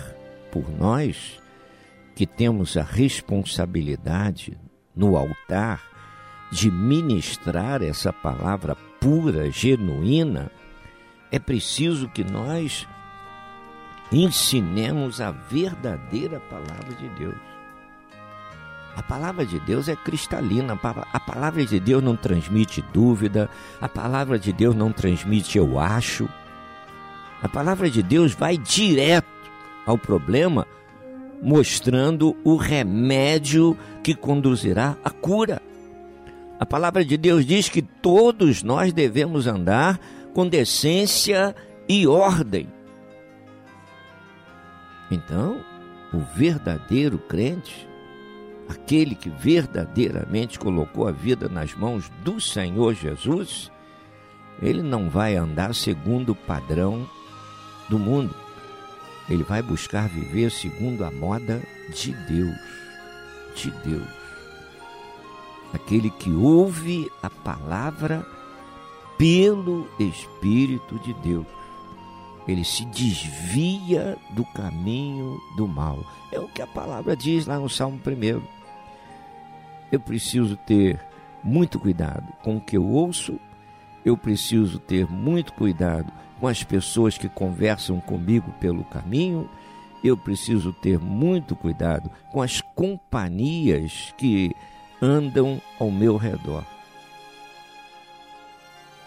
por 0.53 0.71
nós, 0.71 1.41
que 2.15 2.27
temos 2.27 2.77
a 2.77 2.83
responsabilidade 2.83 4.57
no 4.95 5.17
altar 5.17 5.83
de 6.53 6.71
ministrar 6.71 7.83
essa 7.83 8.13
palavra 8.13 8.77
pura, 9.01 9.51
genuína, 9.51 10.51
é 11.33 11.39
preciso 11.39 12.09
que 12.09 12.23
nós 12.25 12.87
ensinemos 14.13 15.21
a 15.21 15.31
verdadeira 15.31 16.41
palavra 16.41 16.95
de 16.99 17.09
Deus. 17.11 17.51
A 18.97 19.03
palavra 19.03 19.47
de 19.47 19.59
Deus 19.61 19.89
é 19.89 19.95
cristalina, 19.95 20.79
a 21.13 21.21
palavra 21.21 21.65
de 21.65 21.79
Deus 21.79 22.03
não 22.03 22.17
transmite 22.17 22.85
dúvida, 22.93 23.49
a 23.81 23.89
palavra 23.89 24.39
de 24.39 24.53
Deus 24.53 24.75
não 24.75 24.93
transmite 24.93 25.57
eu 25.57 25.79
acho. 25.79 26.29
A 27.43 27.49
palavra 27.49 27.89
de 27.89 28.03
Deus 28.03 28.35
vai 28.35 28.59
direto 28.59 29.27
ao 29.87 29.97
problema, 29.97 30.67
mostrando 31.41 32.37
o 32.45 32.57
remédio 32.57 33.77
que 34.03 34.15
conduzirá 34.15 34.97
à 35.05 35.11
cura. 35.11 35.63
A 36.59 36.67
palavra 36.67 37.03
de 37.05 37.17
Deus 37.17 37.47
diz 37.47 37.69
que 37.69 37.81
todos 37.81 38.63
nós 38.63 38.93
devemos 38.93 39.47
andar 39.47 39.99
com 40.35 40.47
decência 40.47 41.55
e 41.89 42.07
ordem. 42.07 42.69
Então, 45.11 45.61
o 46.13 46.19
verdadeiro 46.19 47.19
crente 47.19 47.89
aquele 48.71 49.17
que 49.17 49.29
verdadeiramente 49.29 50.57
colocou 50.57 51.09
a 51.09 51.11
vida 51.11 51.49
nas 51.49 51.75
mãos 51.75 52.09
do 52.23 52.41
Senhor 52.41 52.95
Jesus, 52.95 53.71
ele 54.63 54.81
não 54.81 55.11
vai 55.11 55.35
andar 55.35 55.75
segundo 55.75 56.31
o 56.31 56.37
padrão 56.37 57.09
do 57.89 57.99
mundo. 57.99 58.35
Ele 59.29 59.43
vai 59.43 59.61
buscar 59.61 60.09
viver 60.09 60.51
segundo 60.51 61.05
a 61.05 61.11
moda 61.11 61.61
de 61.93 62.13
Deus. 62.13 62.57
De 63.57 63.71
Deus. 63.71 64.09
Aquele 65.73 66.11
que 66.11 66.31
ouve 66.31 67.11
a 67.23 67.31
palavra 67.31 68.25
pelo 69.19 69.89
Espírito 69.99 70.99
de 71.01 71.13
Deus. 71.15 71.47
Ele 72.51 72.65
se 72.65 72.85
desvia 72.87 74.17
do 74.31 74.45
caminho 74.45 75.39
do 75.57 75.69
mal. 75.69 76.05
É 76.33 76.39
o 76.39 76.49
que 76.49 76.63
a 76.63 76.67
palavra 76.67 77.17
diz 77.17 77.47
lá 77.47 77.59
no 77.59 77.69
Salmo 77.69 78.01
1 78.05 78.61
eu 79.91 79.99
preciso 79.99 80.57
ter 80.57 81.01
muito 81.43 81.79
cuidado 81.79 82.33
com 82.43 82.57
o 82.57 82.61
que 82.61 82.77
eu 82.77 82.87
ouço, 82.87 83.39
eu 84.05 84.17
preciso 84.17 84.79
ter 84.79 85.07
muito 85.07 85.53
cuidado 85.53 86.13
com 86.39 86.47
as 86.47 86.63
pessoas 86.63 87.19
que 87.19 87.29
conversam 87.29 88.01
comigo 88.01 88.53
pelo 88.61 88.85
caminho, 88.85 89.49
eu 90.03 90.17
preciso 90.17 90.73
ter 90.73 90.99
muito 90.99 91.55
cuidado 91.55 92.11
com 92.31 92.41
as 92.41 92.61
companhias 92.61 94.15
que 94.17 94.55
andam 95.03 95.61
ao 95.79 95.91
meu 95.91 96.17
redor. 96.17 96.65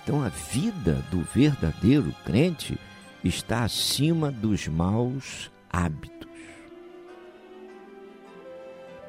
Então 0.03 0.21
a 0.21 0.27
vida 0.27 1.03
do 1.09 1.21
verdadeiro 1.21 2.13
crente 2.25 2.77
está 3.23 3.63
acima 3.63 4.31
dos 4.31 4.67
maus 4.67 5.51
hábitos. 5.69 6.29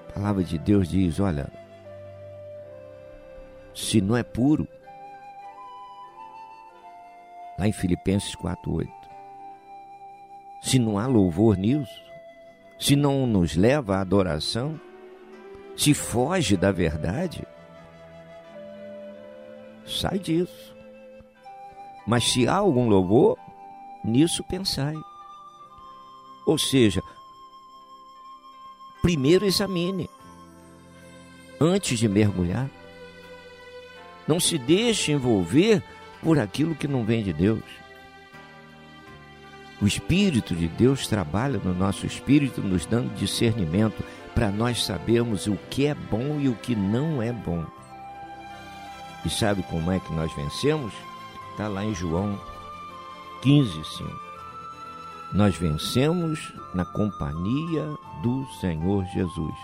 A 0.08 0.12
palavra 0.12 0.44
de 0.44 0.58
Deus 0.58 0.88
diz: 0.88 1.18
olha, 1.18 1.50
se 3.74 4.00
não 4.00 4.16
é 4.16 4.22
puro. 4.22 4.68
Lá 7.58 7.68
em 7.68 7.72
Filipenses 7.72 8.34
4:8. 8.36 8.88
Se 10.62 10.78
não 10.78 10.98
há 10.98 11.06
louvor 11.06 11.56
nisso, 11.56 12.02
se 12.78 12.96
não 12.96 13.26
nos 13.26 13.54
leva 13.54 13.96
à 13.96 14.00
adoração, 14.00 14.80
se 15.76 15.92
foge 15.92 16.56
da 16.56 16.72
verdade, 16.72 17.46
sai 19.84 20.18
disso. 20.18 20.74
Mas 22.06 22.24
se 22.24 22.48
há 22.48 22.54
algum 22.54 22.88
louvor, 22.88 23.38
nisso 24.04 24.44
pensai. 24.44 24.94
Ou 26.46 26.58
seja, 26.58 27.02
primeiro 29.00 29.46
examine 29.46 30.08
antes 31.60 31.98
de 31.98 32.08
mergulhar. 32.08 32.68
Não 34.28 34.38
se 34.38 34.58
deixe 34.58 35.12
envolver 35.12 35.82
por 36.22 36.38
aquilo 36.38 36.74
que 36.74 36.88
não 36.88 37.04
vem 37.04 37.22
de 37.22 37.32
Deus. 37.32 37.62
O 39.80 39.86
Espírito 39.86 40.54
de 40.54 40.68
Deus 40.68 41.06
trabalha 41.06 41.58
no 41.58 41.74
nosso 41.74 42.06
espírito, 42.06 42.62
nos 42.62 42.86
dando 42.86 43.14
discernimento 43.16 44.02
para 44.34 44.50
nós 44.50 44.84
sabermos 44.84 45.46
o 45.46 45.56
que 45.68 45.86
é 45.86 45.94
bom 45.94 46.40
e 46.40 46.48
o 46.48 46.54
que 46.54 46.74
não 46.74 47.22
é 47.22 47.32
bom. 47.32 47.64
E 49.24 49.30
sabe 49.30 49.62
como 49.64 49.90
é 49.90 49.98
que 49.98 50.12
nós 50.12 50.32
vencemos? 50.34 50.92
Está 51.52 51.68
lá 51.68 51.84
em 51.84 51.94
João 51.94 52.38
15, 53.44 53.72
5. 53.98 54.10
Nós 55.34 55.54
vencemos 55.54 56.52
na 56.74 56.84
companhia 56.84 57.86
do 58.22 58.46
Senhor 58.58 59.04
Jesus. 59.12 59.54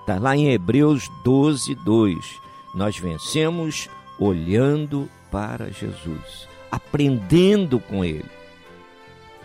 Está 0.00 0.18
lá 0.18 0.36
em 0.36 0.52
Hebreus 0.52 1.10
12, 1.24 1.74
2 1.76 2.40
nós 2.74 2.98
vencemos 2.98 3.88
olhando 4.18 5.08
para 5.30 5.70
Jesus, 5.72 6.46
aprendendo 6.70 7.80
com 7.80 8.04
Ele. 8.04 8.28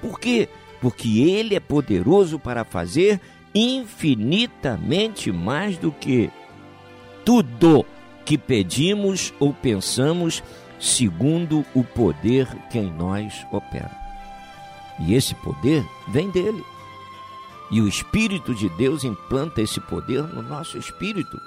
Por 0.01 0.19
quê? 0.19 0.49
Porque 0.81 1.21
Ele 1.21 1.55
é 1.55 1.59
poderoso 1.59 2.37
para 2.37 2.65
fazer 2.65 3.21
infinitamente 3.53 5.31
mais 5.31 5.77
do 5.77 5.93
que 5.93 6.29
tudo 7.23 7.85
que 8.25 8.37
pedimos 8.37 9.33
ou 9.39 9.53
pensamos, 9.53 10.43
segundo 10.85 11.65
o 11.73 11.83
poder 11.83 12.47
que 12.69 12.77
em 12.77 12.91
nós 12.91 13.45
opera. 13.51 13.91
E 14.99 15.15
esse 15.15 15.33
poder 15.33 15.83
vem 16.07 16.29
dele. 16.29 16.63
E 17.71 17.81
o 17.81 17.87
Espírito 17.87 18.53
de 18.53 18.69
Deus 18.69 19.03
implanta 19.03 19.61
esse 19.61 19.81
poder 19.81 20.21
no 20.21 20.43
nosso 20.43 20.77
espírito, 20.77 21.41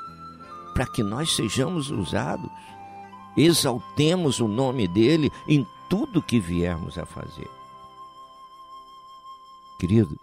para 0.75 0.87
que 0.87 1.05
nós 1.05 1.37
sejamos 1.37 1.91
usados, 1.91 2.51
exaltemos 3.37 4.41
o 4.41 4.49
nome 4.49 4.89
dele 4.89 5.31
em 5.47 5.65
tudo 5.89 6.21
que 6.21 6.41
viermos 6.41 6.99
a 6.99 7.07
fazer. 7.07 7.49
Querido, 9.79 10.19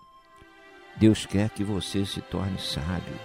Deus 0.97 1.25
quer 1.25 1.49
que 1.49 1.63
você 1.63 2.05
se 2.05 2.19
torne 2.19 2.59
sábio. 2.59 3.15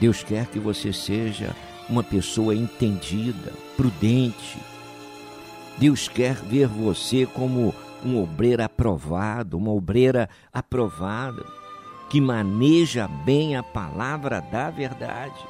Deus 0.00 0.22
quer 0.22 0.46
que 0.46 0.58
você 0.58 0.92
seja 0.92 1.54
uma 1.88 2.02
pessoa 2.02 2.54
entendida, 2.54 3.52
prudente. 3.76 4.58
Deus 5.78 6.08
quer 6.08 6.34
ver 6.34 6.66
você 6.66 7.26
como 7.26 7.74
um 8.04 8.22
obreiro 8.22 8.62
aprovado, 8.62 9.56
uma 9.56 9.72
obreira 9.72 10.28
aprovada, 10.52 11.44
que 12.08 12.20
maneja 12.20 13.08
bem 13.08 13.56
a 13.56 13.62
palavra 13.62 14.40
da 14.40 14.70
verdade. 14.70 15.44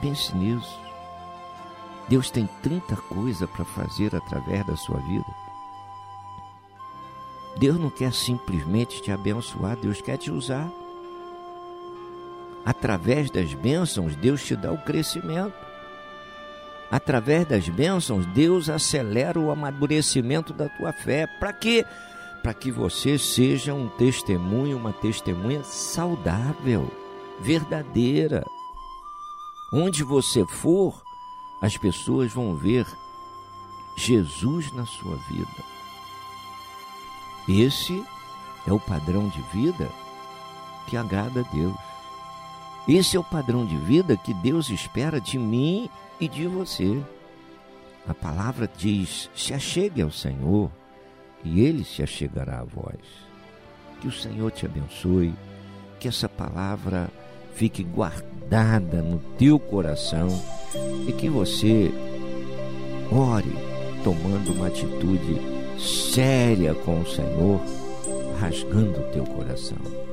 Pense 0.00 0.34
nisso. 0.36 0.80
Deus 2.08 2.30
tem 2.30 2.48
tanta 2.62 2.96
coisa 2.96 3.48
para 3.48 3.64
fazer 3.64 4.14
através 4.14 4.64
da 4.66 4.76
sua 4.76 4.98
vida. 5.00 5.46
Deus 7.58 7.78
não 7.78 7.90
quer 7.90 8.12
simplesmente 8.12 9.02
te 9.02 9.10
abençoar, 9.10 9.76
Deus 9.76 10.00
quer 10.00 10.18
te 10.18 10.30
usar. 10.30 10.70
Através 12.66 13.30
das 13.30 13.54
bênçãos, 13.54 14.16
Deus 14.16 14.44
te 14.44 14.56
dá 14.56 14.72
o 14.72 14.78
crescimento. 14.78 15.54
Através 16.90 17.46
das 17.46 17.68
bênçãos, 17.68 18.26
Deus 18.26 18.68
acelera 18.68 19.38
o 19.38 19.52
amadurecimento 19.52 20.52
da 20.52 20.68
tua 20.68 20.92
fé. 20.92 21.28
Para 21.38 21.52
quê? 21.52 21.86
Para 22.42 22.52
que 22.52 22.72
você 22.72 23.16
seja 23.18 23.72
um 23.72 23.88
testemunho, 23.88 24.76
uma 24.76 24.92
testemunha 24.92 25.62
saudável, 25.62 26.90
verdadeira. 27.40 28.44
Onde 29.72 30.02
você 30.02 30.44
for, 30.44 31.00
as 31.62 31.76
pessoas 31.76 32.32
vão 32.32 32.56
ver 32.56 32.84
Jesus 33.96 34.72
na 34.72 34.84
sua 34.86 35.14
vida. 35.30 35.64
Esse 37.48 38.04
é 38.66 38.72
o 38.72 38.80
padrão 38.80 39.28
de 39.28 39.40
vida 39.52 39.88
que 40.88 40.96
agrada 40.96 41.40
a 41.40 41.54
Deus. 41.54 41.85
Esse 42.88 43.16
é 43.16 43.20
o 43.20 43.24
padrão 43.24 43.66
de 43.66 43.76
vida 43.78 44.16
que 44.16 44.32
Deus 44.32 44.70
espera 44.70 45.20
de 45.20 45.38
mim 45.38 45.90
e 46.20 46.28
de 46.28 46.46
você. 46.46 47.00
A 48.06 48.14
palavra 48.14 48.70
diz: 48.76 49.28
se 49.34 49.52
achegue 49.52 50.02
ao 50.02 50.10
Senhor 50.10 50.70
e 51.42 51.60
ele 51.60 51.84
se 51.84 52.02
achegará 52.02 52.60
a 52.60 52.64
vós. 52.64 53.00
Que 54.00 54.06
o 54.06 54.12
Senhor 54.12 54.52
te 54.52 54.66
abençoe, 54.66 55.34
que 55.98 56.06
essa 56.06 56.28
palavra 56.28 57.10
fique 57.54 57.82
guardada 57.82 59.02
no 59.02 59.18
teu 59.36 59.58
coração 59.58 60.28
e 61.08 61.12
que 61.12 61.28
você 61.28 61.90
ore 63.10 63.52
tomando 64.04 64.52
uma 64.52 64.68
atitude 64.68 65.40
séria 65.80 66.74
com 66.74 67.00
o 67.00 67.06
Senhor, 67.06 67.60
rasgando 68.38 69.00
o 69.00 69.12
teu 69.12 69.24
coração. 69.24 70.05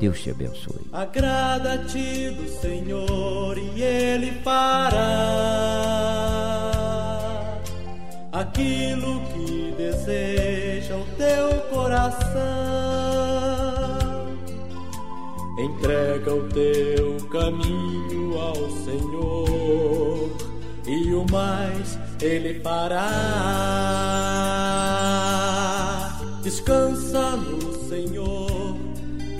Deus 0.00 0.18
te 0.22 0.30
abençoe. 0.30 0.80
Agrada-te 0.94 2.30
do 2.30 2.48
Senhor 2.48 3.58
e 3.58 3.82
Ele 3.82 4.32
fará 4.42 4.96
aquilo 8.32 9.20
que 9.26 9.74
deseja 9.76 10.96
o 10.96 11.04
teu 11.18 11.60
coração. 11.68 12.30
Entrega 15.58 16.34
o 16.34 16.48
teu 16.48 17.18
caminho 17.28 18.40
ao 18.40 18.70
Senhor 18.70 20.30
e 20.86 21.12
o 21.12 21.26
mais 21.30 21.98
Ele 22.22 22.58
fará. 22.60 23.10
Descansa 26.42 27.36
no 27.36 27.74
Senhor 27.86 28.49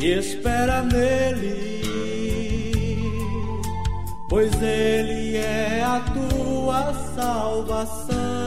espera 0.06 0.82
nele, 0.82 1.82
pois 4.28 4.50
ele 4.62 5.36
é 5.36 5.82
a 5.82 6.00
tua 6.00 6.94
salvação. 7.14 8.40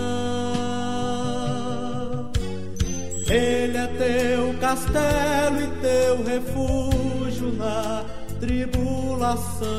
Ele 3.30 3.78
é 3.78 3.88
teu 3.88 4.54
castelo 4.60 5.62
e 5.62 5.68
teu 5.82 6.24
refúgio 6.24 7.52
na 7.54 8.04
tribulação. 8.40 9.70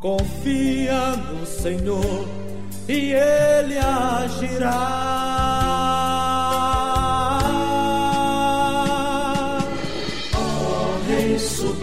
Confia 0.00 1.16
no 1.16 1.46
Senhor 1.46 2.26
e 2.88 3.12
ele 3.12 3.78
agirá. 3.78 5.51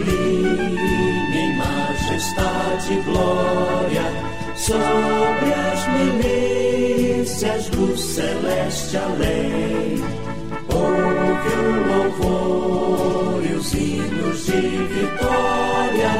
Sublime 0.00 1.36
em 1.36 1.56
majestade 1.56 2.92
e 2.92 3.00
glória 3.02 4.02
sobre 4.56 5.52
as 5.52 5.86
milícias 5.88 7.68
do 7.70 7.96
celeste 7.96 8.96
além. 8.96 10.02
Ouve 10.72 11.54
o 11.56 11.72
louvor 11.88 13.44
e 13.44 13.52
os 13.54 13.74
hinos 13.74 14.46
de 14.46 14.60
vitória 14.60 16.12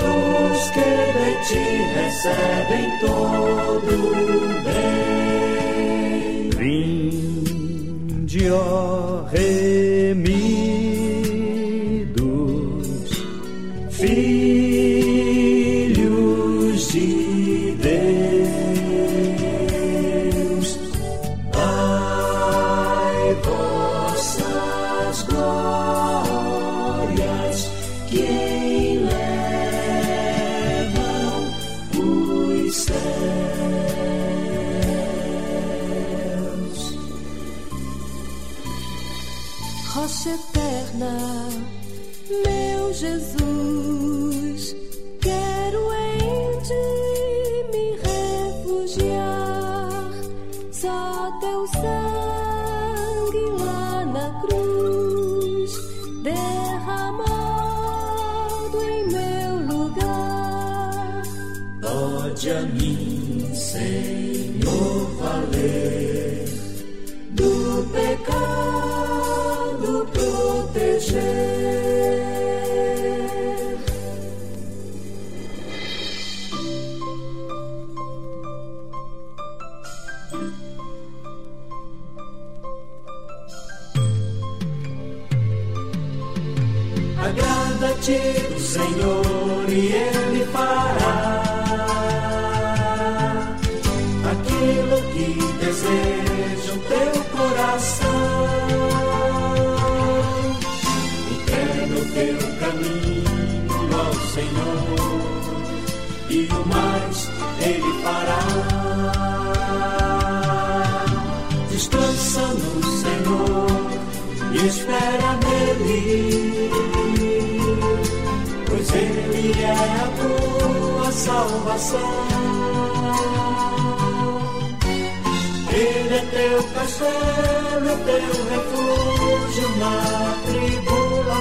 dos 0.00 0.70
que 0.70 0.90
de 1.16 1.30
ti 1.48 1.64
recebem 1.94 2.86
todo 3.00 3.94
bem. 4.64 6.50
Vinde, 8.18 8.50
ó 8.50 9.24
Remi 9.30 10.55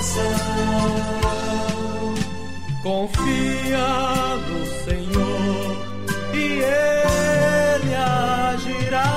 tribulação. 0.06 0.34
Confia 2.84 3.88
no 4.48 4.66
Senhor 4.84 5.78
e 6.34 6.62
Ele 6.62 7.96
agirá. 7.96 9.12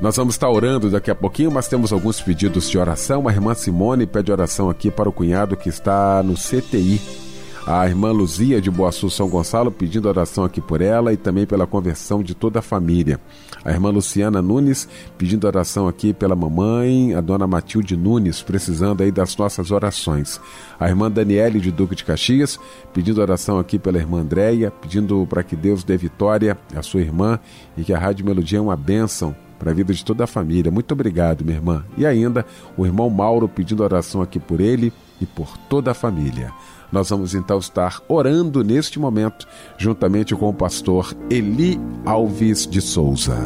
Nós 0.00 0.16
vamos 0.16 0.34
estar 0.34 0.50
orando 0.50 0.90
daqui 0.90 1.10
a 1.10 1.14
pouquinho, 1.14 1.50
mas 1.50 1.66
temos 1.66 1.90
alguns 1.90 2.20
pedidos 2.20 2.68
de 2.68 2.76
oração. 2.76 3.26
A 3.26 3.32
irmã 3.32 3.54
Simone 3.54 4.06
pede 4.06 4.30
oração 4.30 4.68
aqui 4.68 4.90
para 4.90 5.08
o 5.08 5.12
cunhado 5.12 5.56
que 5.56 5.70
está 5.70 6.22
no 6.22 6.34
CTI 6.34 7.23
a 7.66 7.86
irmã 7.86 8.12
Luzia 8.12 8.60
de 8.60 8.70
Boaçu 8.70 9.08
São 9.08 9.26
Gonçalo 9.26 9.72
pedindo 9.72 10.06
oração 10.06 10.44
aqui 10.44 10.60
por 10.60 10.82
ela 10.82 11.14
e 11.14 11.16
também 11.16 11.46
pela 11.46 11.66
conversão 11.66 12.22
de 12.22 12.34
toda 12.34 12.58
a 12.58 12.62
família. 12.62 13.18
A 13.64 13.70
irmã 13.70 13.88
Luciana 13.88 14.42
Nunes 14.42 14.86
pedindo 15.16 15.46
oração 15.46 15.88
aqui 15.88 16.12
pela 16.12 16.36
mamãe, 16.36 17.14
a 17.14 17.22
dona 17.22 17.46
Matilde 17.46 17.96
Nunes, 17.96 18.42
precisando 18.42 19.02
aí 19.02 19.10
das 19.10 19.34
nossas 19.34 19.70
orações. 19.70 20.38
A 20.78 20.88
irmã 20.88 21.10
Daniele 21.10 21.58
de 21.58 21.70
Duque 21.70 21.94
de 21.94 22.04
Caxias 22.04 22.60
pedindo 22.92 23.22
oração 23.22 23.58
aqui 23.58 23.78
pela 23.78 23.96
irmã 23.96 24.20
Andréia, 24.20 24.70
pedindo 24.70 25.26
para 25.26 25.42
que 25.42 25.56
Deus 25.56 25.82
dê 25.82 25.96
vitória 25.96 26.58
à 26.76 26.82
sua 26.82 27.00
irmã 27.00 27.40
e 27.78 27.82
que 27.82 27.94
a 27.94 27.98
Rádio 27.98 28.26
Melodia 28.26 28.58
é 28.58 28.62
uma 28.62 28.76
bênção 28.76 29.34
para 29.58 29.70
a 29.70 29.74
vida 29.74 29.94
de 29.94 30.04
toda 30.04 30.24
a 30.24 30.26
família. 30.26 30.70
Muito 30.70 30.92
obrigado, 30.92 31.42
minha 31.42 31.56
irmã. 31.56 31.82
E 31.96 32.04
ainda 32.04 32.44
o 32.76 32.84
irmão 32.84 33.08
Mauro 33.08 33.48
pedindo 33.48 33.82
oração 33.82 34.20
aqui 34.20 34.38
por 34.38 34.60
ele 34.60 34.92
e 35.18 35.24
por 35.24 35.56
toda 35.56 35.92
a 35.92 35.94
família. 35.94 36.52
Nós 36.92 37.10
vamos 37.10 37.34
então 37.34 37.58
estar 37.58 38.00
orando 38.08 38.62
neste 38.62 38.98
momento, 38.98 39.46
juntamente 39.76 40.34
com 40.34 40.48
o 40.48 40.54
pastor 40.54 41.14
Eli 41.30 41.78
Alves 42.04 42.66
de 42.66 42.80
Souza. 42.80 43.36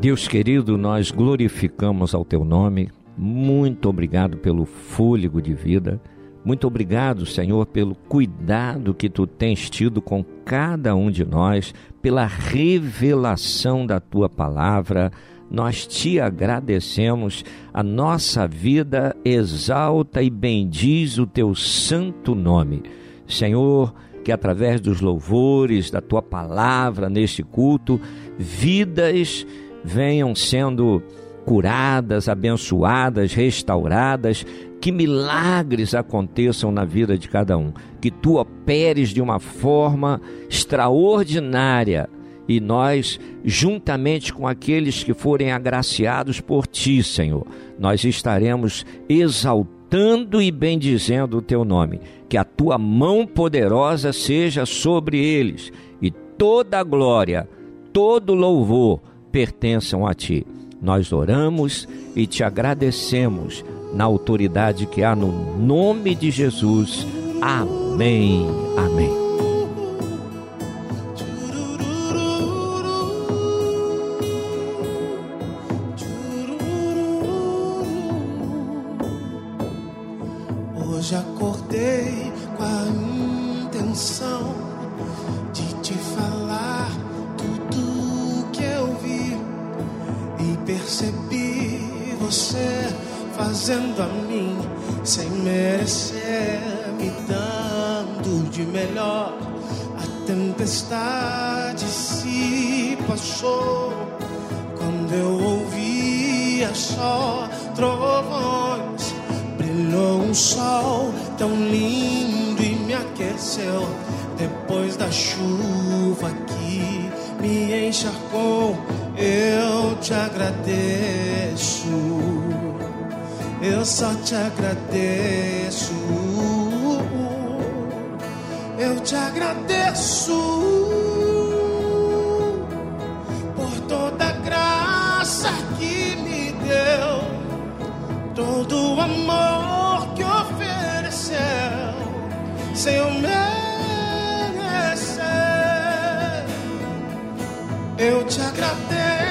Deus 0.00 0.28
querido, 0.28 0.78
nós 0.78 1.10
glorificamos 1.10 2.14
ao 2.14 2.24
teu 2.24 2.44
nome. 2.44 2.88
Muito 3.16 3.88
obrigado 3.88 4.36
pelo 4.38 4.64
fôlego 4.64 5.42
de 5.42 5.52
vida. 5.52 6.00
Muito 6.44 6.68
obrigado, 6.68 7.26
Senhor, 7.26 7.66
pelo 7.66 7.94
cuidado 7.94 8.94
que 8.94 9.10
tu 9.10 9.26
tens 9.26 9.68
tido 9.68 10.00
com 10.00 10.24
cada 10.44 10.94
um 10.94 11.10
de 11.10 11.24
nós, 11.24 11.74
pela 12.00 12.24
revelação 12.26 13.84
da 13.84 13.98
tua 13.98 14.28
palavra 14.28 15.10
nós 15.50 15.86
te 15.86 16.20
agradecemos, 16.20 17.44
a 17.72 17.82
nossa 17.82 18.46
vida 18.46 19.16
exalta 19.24 20.22
e 20.22 20.28
bendiz 20.28 21.18
o 21.18 21.26
teu 21.26 21.54
santo 21.54 22.34
nome. 22.34 22.82
Senhor, 23.26 23.94
que 24.24 24.32
através 24.32 24.80
dos 24.80 25.00
louvores 25.00 25.90
da 25.90 26.00
tua 26.00 26.20
palavra 26.20 27.08
neste 27.08 27.42
culto, 27.42 28.00
vidas 28.38 29.46
venham 29.82 30.34
sendo 30.34 31.02
curadas, 31.46 32.28
abençoadas, 32.28 33.32
restauradas, 33.32 34.44
que 34.82 34.92
milagres 34.92 35.94
aconteçam 35.94 36.70
na 36.70 36.84
vida 36.84 37.16
de 37.16 37.26
cada 37.26 37.56
um, 37.56 37.72
que 38.00 38.10
tu 38.10 38.38
operes 38.38 39.08
de 39.10 39.22
uma 39.22 39.38
forma 39.40 40.20
extraordinária 40.48 42.10
e 42.48 42.60
nós, 42.60 43.20
juntamente 43.44 44.32
com 44.32 44.48
aqueles 44.48 45.04
que 45.04 45.12
forem 45.12 45.52
agraciados 45.52 46.40
por 46.40 46.66
ti, 46.66 47.02
Senhor, 47.02 47.46
nós 47.78 48.02
estaremos 48.04 48.86
exaltando 49.06 50.40
e 50.40 50.50
bendizendo 50.50 51.36
o 51.36 51.42
teu 51.42 51.64
nome. 51.64 52.00
Que 52.26 52.38
a 52.38 52.44
tua 52.44 52.78
mão 52.78 53.26
poderosa 53.26 54.12
seja 54.12 54.64
sobre 54.64 55.18
eles 55.18 55.70
e 56.00 56.10
toda 56.10 56.80
a 56.80 56.82
glória, 56.82 57.48
todo 57.92 58.34
louvor 58.34 59.00
pertençam 59.30 60.06
a 60.06 60.14
ti. 60.14 60.46
Nós 60.80 61.12
oramos 61.12 61.86
e 62.16 62.26
te 62.26 62.42
agradecemos 62.42 63.64
na 63.92 64.04
autoridade 64.04 64.86
que 64.86 65.02
há 65.02 65.14
no 65.14 65.56
nome 65.58 66.14
de 66.14 66.30
Jesus. 66.30 67.06
Amém. 67.42 68.46
Amém. 68.76 69.27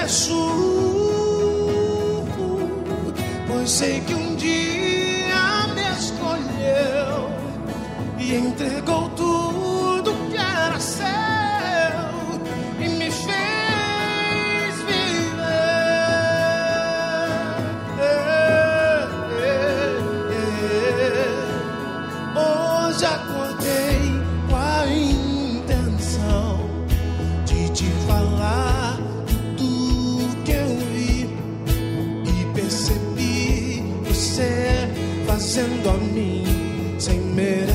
Agradeço 0.08 0.48
sei 3.68 4.00
que 4.00 4.14
um 4.14 4.36
dia 4.38 5.68
me 5.76 5.82
escolheu 6.00 7.30
e 8.18 8.36
entregou 8.36 9.10
tudo 9.10 9.27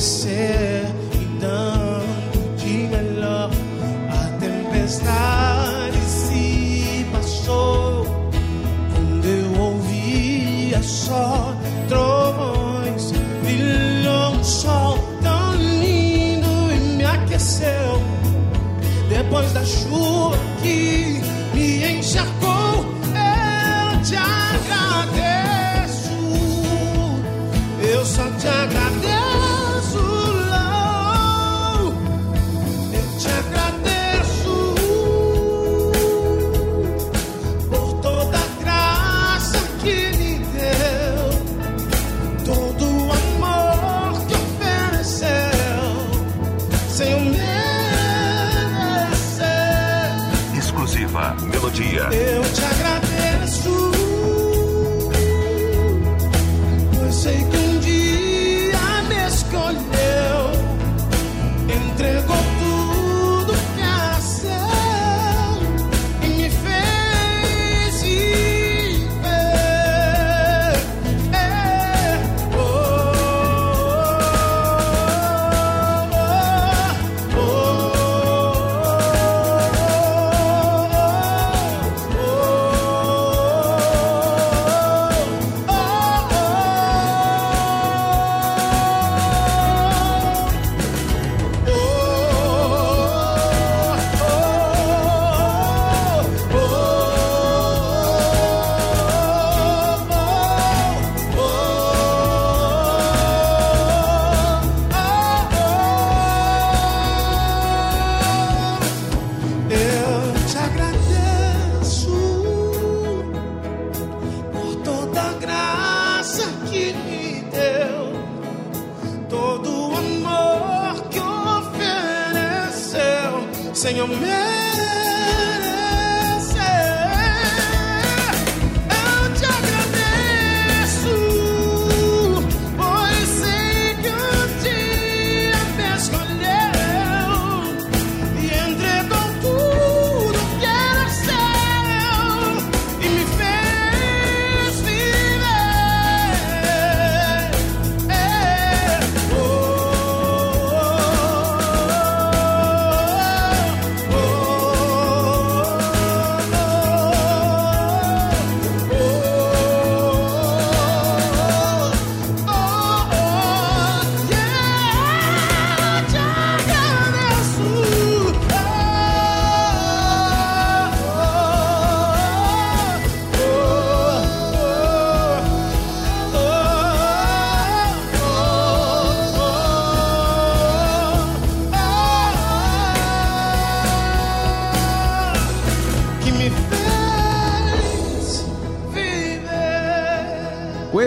merecer 0.03 0.72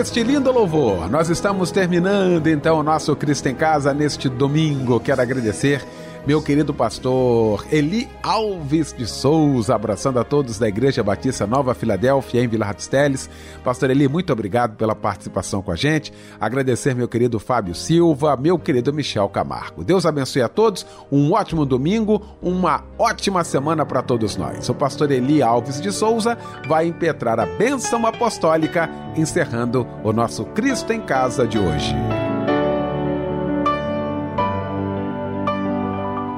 este 0.06 0.22
lindo 0.22 0.52
louvor, 0.52 1.10
nós 1.10 1.28
estamos 1.30 1.72
terminando 1.72 2.46
então 2.46 2.78
o 2.78 2.82
nosso 2.82 3.16
Cristo 3.16 3.48
em 3.48 3.56
Casa 3.56 3.92
neste 3.92 4.28
domingo. 4.28 5.00
Quero 5.00 5.20
agradecer 5.20 5.84
meu 6.26 6.42
querido 6.42 6.74
pastor 6.74 7.64
Eli 7.70 8.08
Alves 8.20 8.92
de 8.92 9.06
Souza, 9.06 9.74
abraçando 9.74 10.18
a 10.18 10.24
todos 10.24 10.58
da 10.58 10.66
Igreja 10.66 11.02
Batista 11.02 11.46
Nova 11.46 11.72
Filadélfia, 11.72 12.42
em 12.42 12.48
Vila 12.48 12.74
Teles. 12.74 13.30
Pastor 13.62 13.90
Eli, 13.90 14.08
muito 14.08 14.32
obrigado 14.32 14.76
pela 14.76 14.94
participação 14.94 15.62
com 15.62 15.70
a 15.70 15.76
gente. 15.76 16.12
Agradecer 16.40 16.94
meu 16.96 17.06
querido 17.06 17.38
Fábio 17.38 17.76
Silva, 17.76 18.36
meu 18.36 18.58
querido 18.58 18.92
Michel 18.92 19.28
Camargo. 19.28 19.84
Deus 19.84 20.04
abençoe 20.04 20.42
a 20.42 20.48
todos, 20.48 20.84
um 21.12 21.32
ótimo 21.32 21.64
domingo, 21.64 22.20
uma 22.42 22.82
ótima 22.98 23.44
semana 23.44 23.86
para 23.86 24.02
todos 24.02 24.36
nós. 24.36 24.68
O 24.68 24.74
pastor 24.74 25.12
Eli 25.12 25.42
Alves 25.42 25.80
de 25.80 25.92
Souza 25.92 26.36
vai 26.66 26.88
impetrar 26.88 27.38
a 27.38 27.46
bênção 27.46 28.04
apostólica, 28.04 28.90
encerrando 29.16 29.86
o 30.02 30.12
nosso 30.12 30.44
Cristo 30.46 30.92
em 30.92 31.00
Casa 31.00 31.46
de 31.46 31.58
hoje. 31.58 31.94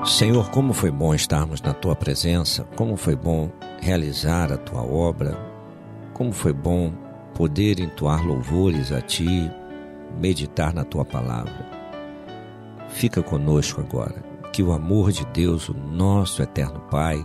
Senhor, 0.08 0.48
como 0.50 0.72
foi 0.72 0.90
bom 0.90 1.14
estarmos 1.14 1.60
na 1.60 1.74
tua 1.74 1.94
presença, 1.94 2.64
como 2.74 2.96
foi 2.96 3.14
bom 3.14 3.50
realizar 3.78 4.50
a 4.50 4.56
tua 4.56 4.82
obra, 4.82 5.38
como 6.14 6.32
foi 6.32 6.52
bom 6.52 6.90
poder 7.34 7.78
entoar 7.78 8.26
louvores 8.26 8.90
a 8.90 9.02
ti, 9.02 9.50
meditar 10.18 10.72
na 10.72 10.82
tua 10.82 11.04
palavra. 11.04 11.68
Fica 12.88 13.22
conosco 13.22 13.82
agora, 13.82 14.24
que 14.50 14.62
o 14.62 14.72
amor 14.72 15.12
de 15.12 15.26
Deus, 15.26 15.68
o 15.68 15.74
nosso 15.74 16.42
eterno 16.42 16.80
Pai, 16.90 17.22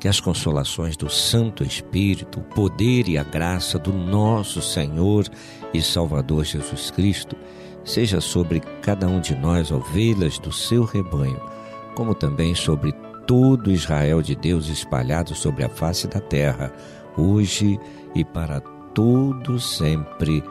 que 0.00 0.08
as 0.08 0.18
consolações 0.18 0.96
do 0.96 1.10
Santo 1.10 1.62
Espírito, 1.62 2.40
o 2.40 2.44
poder 2.44 3.08
e 3.10 3.18
a 3.18 3.24
graça 3.24 3.78
do 3.78 3.92
nosso 3.92 4.62
Senhor 4.62 5.28
e 5.72 5.82
Salvador 5.82 6.44
Jesus 6.44 6.90
Cristo, 6.90 7.36
seja 7.84 8.22
sobre 8.22 8.60
cada 8.80 9.06
um 9.06 9.20
de 9.20 9.36
nós, 9.36 9.70
ovelhas 9.70 10.38
do 10.38 10.50
seu 10.50 10.82
rebanho 10.82 11.55
como 11.96 12.14
também 12.14 12.54
sobre 12.54 12.92
todo 13.26 13.72
Israel 13.72 14.22
de 14.22 14.36
Deus 14.36 14.68
espalhado 14.68 15.34
sobre 15.34 15.64
a 15.64 15.68
face 15.68 16.06
da 16.06 16.20
terra, 16.20 16.72
hoje 17.16 17.80
e 18.14 18.24
para 18.24 18.60
todo 18.94 19.58
sempre. 19.58 20.44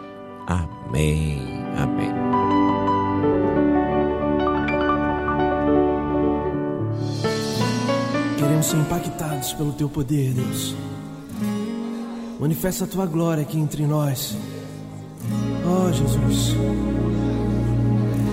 Amém. 0.48 1.40
Amém. 1.78 2.12
Queremos 8.38 8.66
ser 8.66 8.78
impactados 8.78 9.54
pelo 9.54 9.72
teu 9.74 9.88
poder, 9.88 10.34
Deus. 10.34 10.76
Manifesta 12.40 12.84
a 12.84 12.88
tua 12.88 13.06
glória 13.06 13.44
aqui 13.44 13.58
entre 13.58 13.86
nós. 13.86 14.36
Oh, 15.66 15.92
Jesus. 15.92 16.54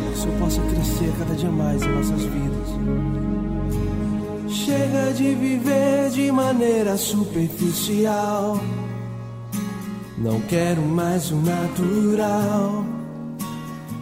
Que 0.08 0.12
o 0.12 0.16
Senhor 0.16 0.38
possa 0.38 0.60
crescer 0.62 1.12
cada 1.18 1.34
dia 1.34 1.50
mais 1.50 1.82
em 1.82 1.88
nossas 1.88 2.22
vidas. 2.22 2.51
Chega 4.52 5.14
de 5.14 5.34
viver 5.34 6.10
de 6.10 6.30
maneira 6.30 6.98
superficial. 6.98 8.60
Não 10.18 10.40
quero 10.42 10.82
mais 10.82 11.30
o 11.30 11.36
natural. 11.36 12.84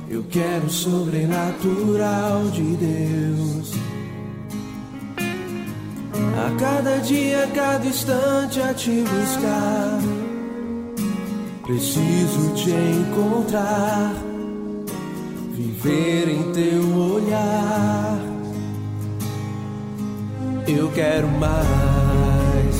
Eu 0.08 0.24
quero 0.24 0.66
o 0.66 0.70
sobrenatural 0.70 2.42
de 2.52 2.76
Deus. 2.76 3.72
A 6.36 6.58
cada 6.58 6.98
dia, 6.98 7.44
a 7.44 7.46
cada 7.46 7.86
instante 7.86 8.60
a 8.60 8.74
te 8.74 9.02
buscar. 9.02 10.00
Preciso 11.62 12.52
te 12.54 12.70
encontrar, 12.72 14.14
viver 15.54 16.28
em 16.28 16.52
teu 16.52 16.96
olhar 16.96 18.29
Eu 20.72 20.88
quero 20.92 21.26
mais 21.26 22.76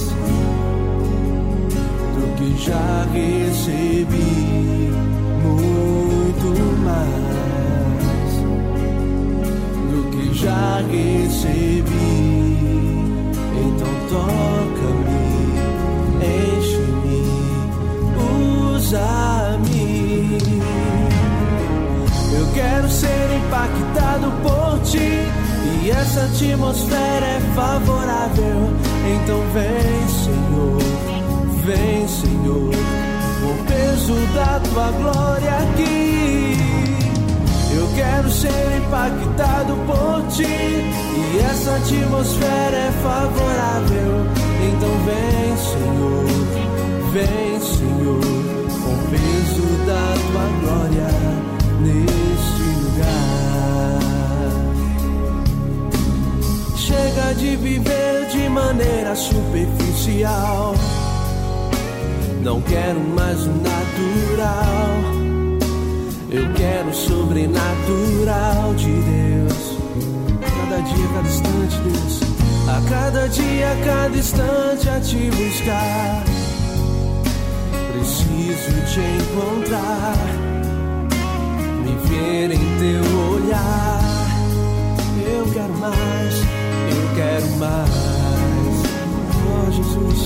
do 2.15 2.23
que 2.37 2.57
já 2.65 3.05
recebi, 3.13 4.93
muito 5.43 6.49
mais 6.85 8.33
do 9.91 10.01
que 10.11 10.25
já 10.39 10.83
recebi. 10.89 12.13
Então 13.59 13.93
toca-me, 14.09 15.25
enche-me, 16.23 17.21
usa-me. 18.77 20.39
Eu 22.39 22.47
quero 22.55 22.89
ser 22.89 23.27
impactado 23.37 24.31
por 24.43 24.79
ti. 24.85 25.40
Essa 25.91 26.23
atmosfera 26.23 27.27
é 27.27 27.41
favorável. 27.55 28.71
Então 29.15 29.41
vem, 29.53 30.09
Senhor, 30.09 30.83
vem, 31.65 32.09
Senhor, 32.09 32.71
o 33.43 33.65
peso 33.65 34.15
da 34.35 34.61
tua 34.61 34.91
glória 34.93 35.51
aqui. 35.51 36.57
Eu 37.75 37.89
quero 37.97 38.31
ser 38.31 38.79
impactado 38.79 39.75
por 39.87 40.27
ti. 40.29 40.45
E 40.45 41.39
essa 41.51 41.77
atmosfera 41.77 42.77
é 42.77 42.93
favorável. 43.03 44.27
Então 44.69 44.95
vem, 45.07 45.57
Senhor, 45.57 46.27
vem, 47.13 47.61
Senhor, 47.61 48.21
com 48.81 48.93
o 48.93 49.03
peso 49.11 49.67
da 49.87 50.15
tua 50.31 50.47
glória 50.61 51.11
neste 51.81 52.60
Chega 56.91 57.33
de 57.37 57.55
viver 57.55 58.27
de 58.33 58.49
maneira 58.49 59.15
superficial. 59.15 60.75
Não 62.43 62.61
quero 62.63 62.99
mais 62.99 63.47
o 63.47 63.51
natural. 63.51 64.91
Eu 66.29 66.53
quero 66.55 66.89
o 66.89 66.95
sobrenatural 66.95 68.75
de 68.75 68.91
Deus. 68.91 69.79
Cada 70.41 70.81
dia, 70.81 71.09
cada 71.15 71.29
instante, 71.29 71.77
Deus. 71.85 72.21
A 72.67 72.91
cada 72.91 73.29
dia, 73.29 73.77
cada 73.85 74.17
instante 74.17 74.89
a 74.89 75.01
te 75.01 75.31
buscar. 75.31 76.25
Preciso 77.93 78.73
te 78.93 79.01
encontrar. 79.01 80.17
Me 81.85 81.95
ver 82.09 82.51
em 82.51 82.79
teu 82.81 83.19
olhar. 83.31 84.01
Eu 85.33 85.53
quero 85.53 85.73
mais, 85.79 86.60
eu 86.91 87.15
quero 87.15 87.49
mais. 87.59 87.91
Oh 89.47 89.71
Jesus, 89.71 90.21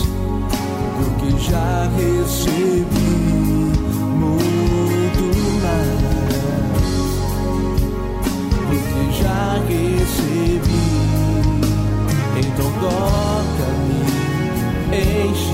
do 0.99 1.07
que 1.19 1.31
já 1.51 1.89
recebi. 1.97 3.13
Muito 4.19 5.25
mais 5.63 6.05
do 8.71 8.77
que 8.89 9.03
já 9.23 9.45
recebi. 9.69 10.85
Então 12.37 12.69
toca-me, 12.81 14.01
enche-me, 14.93 15.54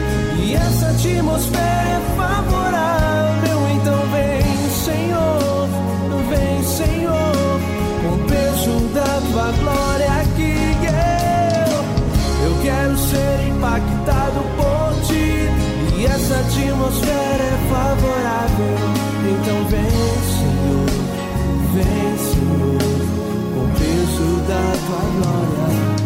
E 0.51 0.53
essa 0.53 0.87
atmosfera 0.87 1.63
é 1.63 2.01
favorável, 2.17 3.69
então 3.73 3.99
vem, 4.11 4.43
Senhor, 4.83 5.69
vem, 6.29 6.63
Senhor, 6.65 7.61
com 8.01 8.15
o 8.15 8.19
peso 8.27 8.73
da 8.93 9.21
tua 9.31 9.49
glória 9.63 10.11
que 10.35 10.51
eu, 10.87 11.71
eu 12.49 12.61
quero 12.63 12.97
ser 12.97 13.47
impactado 13.47 14.41
por 14.57 14.91
ti. 15.07 15.47
E 15.97 16.05
essa 16.05 16.35
atmosfera 16.35 17.43
é 17.43 17.57
favorável, 17.69 18.77
então 19.31 19.59
vem, 19.69 19.89
Senhor, 20.35 20.89
vem, 21.75 22.17
Senhor, 22.27 22.81
com 23.53 23.61
o 23.61 23.71
peso 23.79 24.27
da 24.49 24.63
tua 24.85 24.99
glória. 25.15 26.00